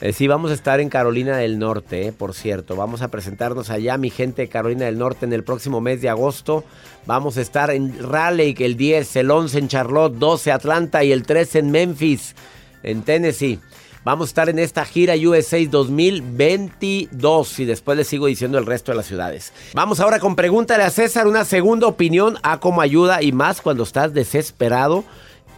Eh, 0.01 0.13
sí, 0.13 0.27
vamos 0.27 0.49
a 0.49 0.55
estar 0.55 0.79
en 0.79 0.89
Carolina 0.89 1.37
del 1.37 1.59
Norte, 1.59 2.07
eh, 2.07 2.11
por 2.11 2.33
cierto. 2.33 2.75
Vamos 2.75 3.03
a 3.03 3.09
presentarnos 3.09 3.69
allá, 3.69 3.97
mi 3.97 4.09
gente 4.09 4.41
de 4.41 4.49
Carolina 4.49 4.85
del 4.85 4.97
Norte, 4.97 5.25
en 5.25 5.31
el 5.31 5.43
próximo 5.43 5.79
mes 5.79 6.01
de 6.01 6.09
agosto. 6.09 6.63
Vamos 7.05 7.37
a 7.37 7.41
estar 7.41 7.69
en 7.69 7.95
Raleigh 7.99 8.55
el 8.65 8.77
10, 8.77 9.15
el 9.17 9.29
11 9.29 9.59
en 9.59 9.67
Charlotte, 9.67 10.15
12 10.15 10.51
Atlanta 10.51 11.03
y 11.03 11.11
el 11.11 11.23
13 11.23 11.59
en 11.59 11.71
Memphis, 11.71 12.35
en 12.81 13.03
Tennessee. 13.03 13.59
Vamos 14.03 14.27
a 14.27 14.29
estar 14.29 14.49
en 14.49 14.59
esta 14.59 14.85
gira 14.85 15.13
USA 15.15 15.57
2022 15.69 17.59
y 17.59 17.65
después 17.65 17.97
les 17.97 18.07
sigo 18.07 18.25
diciendo 18.25 18.57
el 18.57 18.65
resto 18.65 18.91
de 18.91 18.97
las 18.97 19.05
ciudades. 19.05 19.53
Vamos 19.73 19.99
ahora 19.99 20.19
con 20.19 20.35
Pregúntale 20.35 20.83
a 20.83 20.89
César, 20.89 21.27
una 21.27 21.45
segunda 21.45 21.87
opinión 21.87 22.37
a 22.41 22.59
cómo 22.59 22.81
ayuda 22.81 23.21
y 23.21 23.31
más 23.31 23.61
cuando 23.61 23.83
estás 23.83 24.13
desesperado 24.13 25.03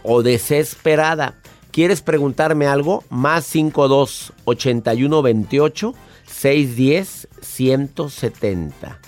o 0.02 0.22
desesperada. 0.22 1.34
¿Quieres 1.70 2.02
preguntarme 2.02 2.66
algo? 2.66 3.04
Más 3.10 3.44
52 3.46 4.32
81 4.44 5.22
28 5.22 5.94
610 6.26 7.28
170. 7.40 9.00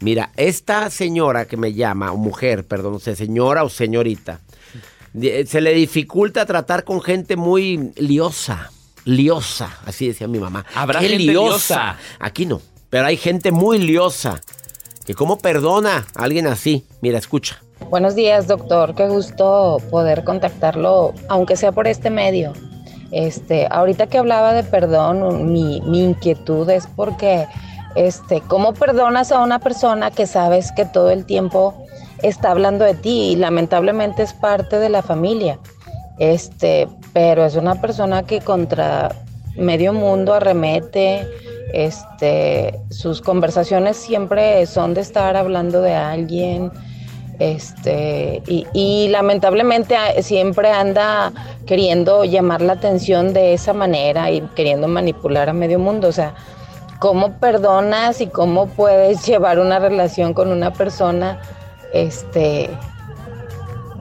Mira, 0.00 0.30
esta 0.36 0.90
señora 0.90 1.46
que 1.46 1.56
me 1.56 1.72
llama, 1.72 2.12
o 2.12 2.16
mujer, 2.16 2.66
perdón, 2.66 2.94
no 2.94 2.98
sé, 2.98 3.16
señora 3.16 3.64
o 3.64 3.70
señorita, 3.70 4.40
se 5.46 5.60
le 5.60 5.72
dificulta 5.72 6.44
tratar 6.44 6.84
con 6.84 7.00
gente 7.00 7.36
muy 7.36 7.92
liosa, 7.96 8.70
liosa, 9.04 9.78
así 9.86 10.08
decía 10.08 10.28
mi 10.28 10.38
mamá. 10.38 10.66
¿Habrá 10.74 11.00
¡Qué 11.00 11.08
gente 11.08 11.24
liosa? 11.24 11.96
Aquí 12.18 12.44
no, 12.44 12.60
pero 12.90 13.06
hay 13.06 13.16
gente 13.16 13.52
muy 13.52 13.78
liosa. 13.78 14.40
Que 15.06 15.14
cómo 15.14 15.38
perdona 15.38 16.04
a 16.16 16.24
alguien 16.24 16.48
así. 16.48 16.84
Mira, 17.00 17.18
escucha. 17.18 17.62
Buenos 17.78 18.16
días, 18.16 18.48
doctor. 18.48 18.96
Qué 18.96 19.06
gusto 19.06 19.76
poder 19.90 20.24
contactarlo, 20.24 21.14
aunque 21.28 21.56
sea 21.56 21.70
por 21.70 21.86
este 21.86 22.10
medio. 22.10 22.52
Este, 23.12 23.68
ahorita 23.70 24.08
que 24.08 24.18
hablaba 24.18 24.54
de 24.54 24.64
perdón, 24.64 25.52
mi, 25.52 25.80
mi 25.82 26.02
inquietud 26.02 26.68
es 26.68 26.88
porque, 26.88 27.46
este, 27.94 28.40
¿cómo 28.40 28.74
perdonas 28.74 29.30
a 29.30 29.40
una 29.40 29.60
persona 29.60 30.10
que 30.10 30.26
sabes 30.26 30.72
que 30.72 30.84
todo 30.84 31.10
el 31.10 31.26
tiempo 31.26 31.74
está 32.22 32.50
hablando 32.50 32.84
de 32.84 32.94
ti 32.94 33.32
y 33.32 33.36
lamentablemente 33.36 34.24
es 34.24 34.32
parte 34.32 34.80
de 34.80 34.88
la 34.88 35.02
familia? 35.02 35.60
Este, 36.18 36.88
pero 37.12 37.44
es 37.44 37.54
una 37.54 37.80
persona 37.80 38.24
que 38.24 38.40
contra 38.40 39.14
medio 39.56 39.92
mundo 39.92 40.34
arremete, 40.34 41.24
este, 41.72 42.80
sus 42.90 43.20
conversaciones 43.20 43.96
siempre 43.96 44.66
son 44.66 44.94
de 44.94 45.02
estar 45.02 45.36
hablando 45.36 45.82
de 45.82 45.94
alguien, 45.94 46.72
este, 47.38 48.42
y, 48.46 48.66
y 48.72 49.08
lamentablemente 49.08 49.96
a- 49.96 50.22
siempre 50.22 50.70
anda 50.70 51.32
queriendo 51.66 52.24
llamar 52.24 52.62
la 52.62 52.74
atención 52.74 53.32
de 53.32 53.52
esa 53.54 53.72
manera 53.72 54.30
y 54.30 54.40
queriendo 54.54 54.88
manipular 54.88 55.48
a 55.48 55.52
medio 55.52 55.78
mundo. 55.78 56.08
O 56.08 56.12
sea, 56.12 56.34
¿cómo 56.98 57.32
perdonas 57.38 58.20
y 58.20 58.28
cómo 58.28 58.66
puedes 58.68 59.24
llevar 59.26 59.58
una 59.58 59.78
relación 59.78 60.32
con 60.34 60.50
una 60.50 60.72
persona 60.72 61.40
este, 61.92 62.70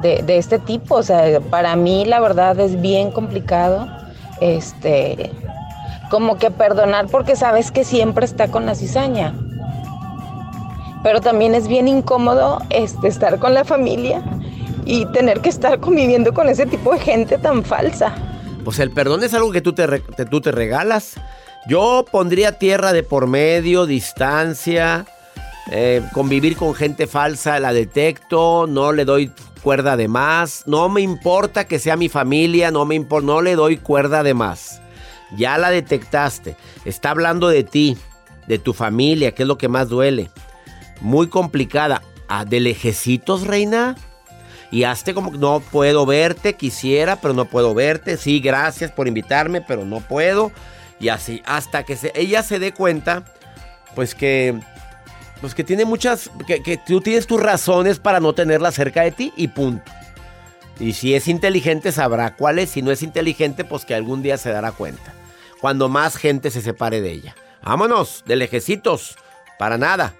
de, 0.01 0.21
de 0.23 0.37
este 0.37 0.59
tipo? 0.59 0.95
O 0.95 1.03
sea, 1.03 1.39
para 1.41 1.75
mí 1.75 2.05
la 2.05 2.19
verdad 2.19 2.59
es 2.59 2.79
bien 2.79 3.11
complicado. 3.11 3.87
Este, 4.41 5.31
como 6.09 6.37
que 6.37 6.51
perdonar 6.51 7.07
porque 7.07 7.35
sabes 7.35 7.71
que 7.71 7.83
siempre 7.83 8.25
está 8.25 8.49
con 8.49 8.65
la 8.65 8.75
cizaña 8.75 9.33
pero 11.05 11.21
también 11.21 11.53
es 11.53 11.67
bien 11.67 11.87
incómodo 11.87 12.57
este, 12.71 13.07
estar 13.07 13.37
con 13.37 13.53
la 13.53 13.63
familia 13.63 14.23
y 14.85 15.05
tener 15.11 15.39
que 15.39 15.49
estar 15.49 15.79
conviviendo 15.79 16.33
con 16.33 16.49
ese 16.49 16.65
tipo 16.65 16.91
de 16.93 16.99
gente 16.99 17.37
tan 17.37 17.63
falsa. 17.63 18.15
Pues 18.63 18.79
el 18.79 18.89
perdón 18.89 19.23
es 19.23 19.35
algo 19.35 19.51
que 19.51 19.61
tú 19.61 19.73
te, 19.73 19.85
regalas. 19.85 21.13
Yo 21.67 22.05
pondría 22.11 22.57
tierra 22.57 22.91
de 22.91 23.03
por 23.03 23.27
medio, 23.27 23.85
distancia, 23.85 25.05
eh, 25.69 26.01
convivir 26.11 26.57
con 26.57 26.73
gente 26.73 27.05
falsa, 27.05 27.59
la 27.59 27.71
detecto, 27.71 28.65
no 28.67 28.91
le 28.91 29.05
doy 29.05 29.31
cuerda 29.61 29.97
de 29.97 30.07
más, 30.07 30.63
no 30.65 30.89
me 30.89 31.01
importa 31.01 31.67
que 31.67 31.77
sea 31.77 31.97
mi 31.97 32.09
familia, 32.09 32.71
no 32.71 32.83
me 32.83 32.97
no 32.97 33.43
le 33.43 33.55
doy 33.55 33.77
cuerda 33.77 34.23
de 34.23 34.33
más. 34.33 34.81
Ya 35.37 35.59
la 35.59 35.69
detectaste, 35.69 36.55
está 36.83 37.11
hablando 37.11 37.47
de 37.47 37.63
ti, 37.63 37.95
de 38.47 38.57
tu 38.57 38.73
familia, 38.73 39.33
que 39.35 39.43
es 39.43 39.47
lo 39.47 39.59
que 39.59 39.67
más 39.67 39.87
duele. 39.87 40.31
Muy 41.01 41.27
complicada. 41.27 42.01
Ah, 42.27 42.45
¿De 42.45 42.59
lejecitos, 42.59 43.45
reina? 43.45 43.95
Y 44.71 44.83
hazte 44.83 45.13
como 45.13 45.31
que 45.31 45.37
no 45.37 45.59
puedo 45.59 46.05
verte, 46.05 46.55
quisiera, 46.55 47.17
pero 47.17 47.33
no 47.33 47.45
puedo 47.45 47.73
verte. 47.73 48.17
Sí, 48.17 48.39
gracias 48.39 48.91
por 48.91 49.07
invitarme, 49.07 49.61
pero 49.61 49.85
no 49.85 49.99
puedo. 50.01 50.51
Y 50.99 51.09
así, 51.09 51.41
hasta 51.45 51.83
que 51.83 51.95
se- 51.95 52.11
ella 52.15 52.41
se 52.41 52.57
dé 52.59 52.73
cuenta, 52.73 53.23
pues 53.93 54.15
que, 54.15 54.59
pues 55.39 55.53
que 55.53 55.63
tiene 55.63 55.85
muchas, 55.85 56.31
que, 56.47 56.63
que 56.63 56.77
tú 56.77 56.99
tienes 57.01 57.27
tus 57.27 57.39
razones 57.41 57.99
para 57.99 58.19
no 58.19 58.33
tenerla 58.33 58.71
cerca 58.71 59.03
de 59.03 59.11
ti 59.11 59.33
y 59.37 59.49
punto. 59.49 59.91
Y 60.79 60.93
si 60.93 61.13
es 61.13 61.27
inteligente, 61.27 61.91
sabrá 61.91 62.35
cuáles. 62.35 62.71
Si 62.71 62.81
no 62.81 62.91
es 62.91 63.03
inteligente, 63.03 63.63
pues 63.63 63.85
que 63.85 63.93
algún 63.95 64.23
día 64.23 64.37
se 64.37 64.49
dará 64.51 64.71
cuenta. 64.71 65.13
Cuando 65.61 65.87
más 65.89 66.17
gente 66.17 66.51
se 66.51 66.61
separe 66.61 66.99
de 67.01 67.11
ella. 67.11 67.35
Vámonos, 67.63 68.23
de 68.25 68.35
lejecitos. 68.35 69.15
Para 69.57 69.77
nada. 69.77 70.13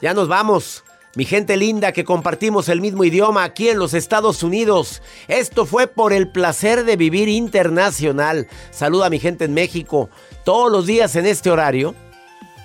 Ya 0.00 0.14
nos 0.14 0.28
vamos. 0.28 0.82
Mi 1.16 1.24
gente 1.24 1.56
linda 1.56 1.92
que 1.92 2.04
compartimos 2.04 2.68
el 2.68 2.80
mismo 2.80 3.04
idioma 3.04 3.42
aquí 3.42 3.68
en 3.68 3.78
los 3.78 3.94
Estados 3.94 4.42
Unidos. 4.42 5.02
Esto 5.28 5.66
fue 5.66 5.88
por 5.88 6.12
el 6.12 6.28
placer 6.28 6.84
de 6.84 6.96
vivir 6.96 7.28
internacional. 7.28 8.46
Saluda 8.70 9.06
a 9.06 9.10
mi 9.10 9.18
gente 9.18 9.44
en 9.44 9.52
México. 9.52 10.08
Todos 10.44 10.70
los 10.70 10.86
días 10.86 11.16
en 11.16 11.26
este 11.26 11.50
horario 11.50 11.94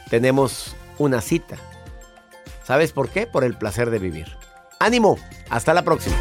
tenemos 0.10 0.76
una 1.00 1.21
cita. 1.21 1.58
¿Sabes 2.63 2.91
por 2.91 3.10
qué? 3.10 3.28
Por 3.28 3.43
el 3.43 3.58
placer 3.58 3.89
de 3.89 4.00
vivir. 4.00 4.38
Ánimo. 4.80 5.17
Hasta 5.50 5.74
la 5.74 5.84
próxima. 5.84 6.15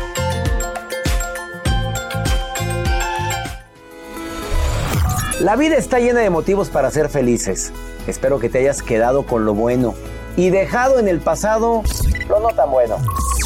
La 5.41 5.57
vida 5.57 5.77
está 5.77 6.01
llena 6.01 6.21
de 6.21 6.31
motivos 6.31 6.71
para 6.71 6.91
ser 6.91 7.11
felices. 7.11 7.73
Espero 8.07 8.39
que 8.39 8.49
te 8.49 8.59
hayas 8.59 8.83
quedado 8.83 9.27
con 9.27 9.45
lo 9.45 9.53
bueno 9.53 9.95
y 10.37 10.51
dejado 10.51 10.99
en 10.99 11.09
el 11.09 11.21
pasado 11.21 11.83
lo 12.29 12.41
no 12.41 12.49
tan 12.49 12.71
bueno. 12.71 12.97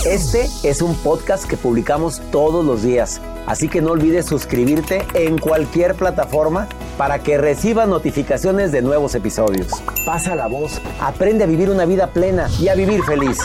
Este 0.07 0.49
es 0.63 0.81
un 0.81 0.95
podcast 0.97 1.45
que 1.45 1.57
publicamos 1.57 2.23
todos 2.31 2.65
los 2.65 2.83
días, 2.83 3.21
así 3.47 3.69
que 3.69 3.81
no 3.81 3.91
olvides 3.91 4.27
suscribirte 4.27 5.05
en 5.15 5.39
cualquier 5.39 5.95
plataforma 5.95 6.69
para 6.97 7.19
que 7.19 7.39
recibas 7.39 7.89
notificaciones 7.89 8.73
de 8.73 8.83
nuevos 8.83 9.15
episodios. 9.15 9.69
Pasa 10.07 10.35
la 10.35 10.47
voz, 10.47 10.81
aprende 11.01 11.45
a 11.45 11.47
vivir 11.47 11.71
una 11.71 11.85
vida 11.85 12.09
plena 12.09 12.49
y 12.61 12.69
a 12.69 12.75
vivir 12.75 13.03
feliz. 13.03 13.39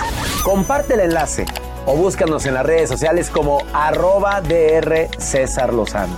Comparte 0.43 0.93
el 0.93 1.01
enlace 1.01 1.45
o 1.85 1.95
búscanos 1.95 2.45
en 2.45 2.53
las 2.53 2.65
redes 2.65 2.89
sociales 2.89 3.29
como 3.29 3.59
arroba 3.73 4.41
DR 4.41 5.09
César 5.17 5.73
Lozano. 5.73 6.17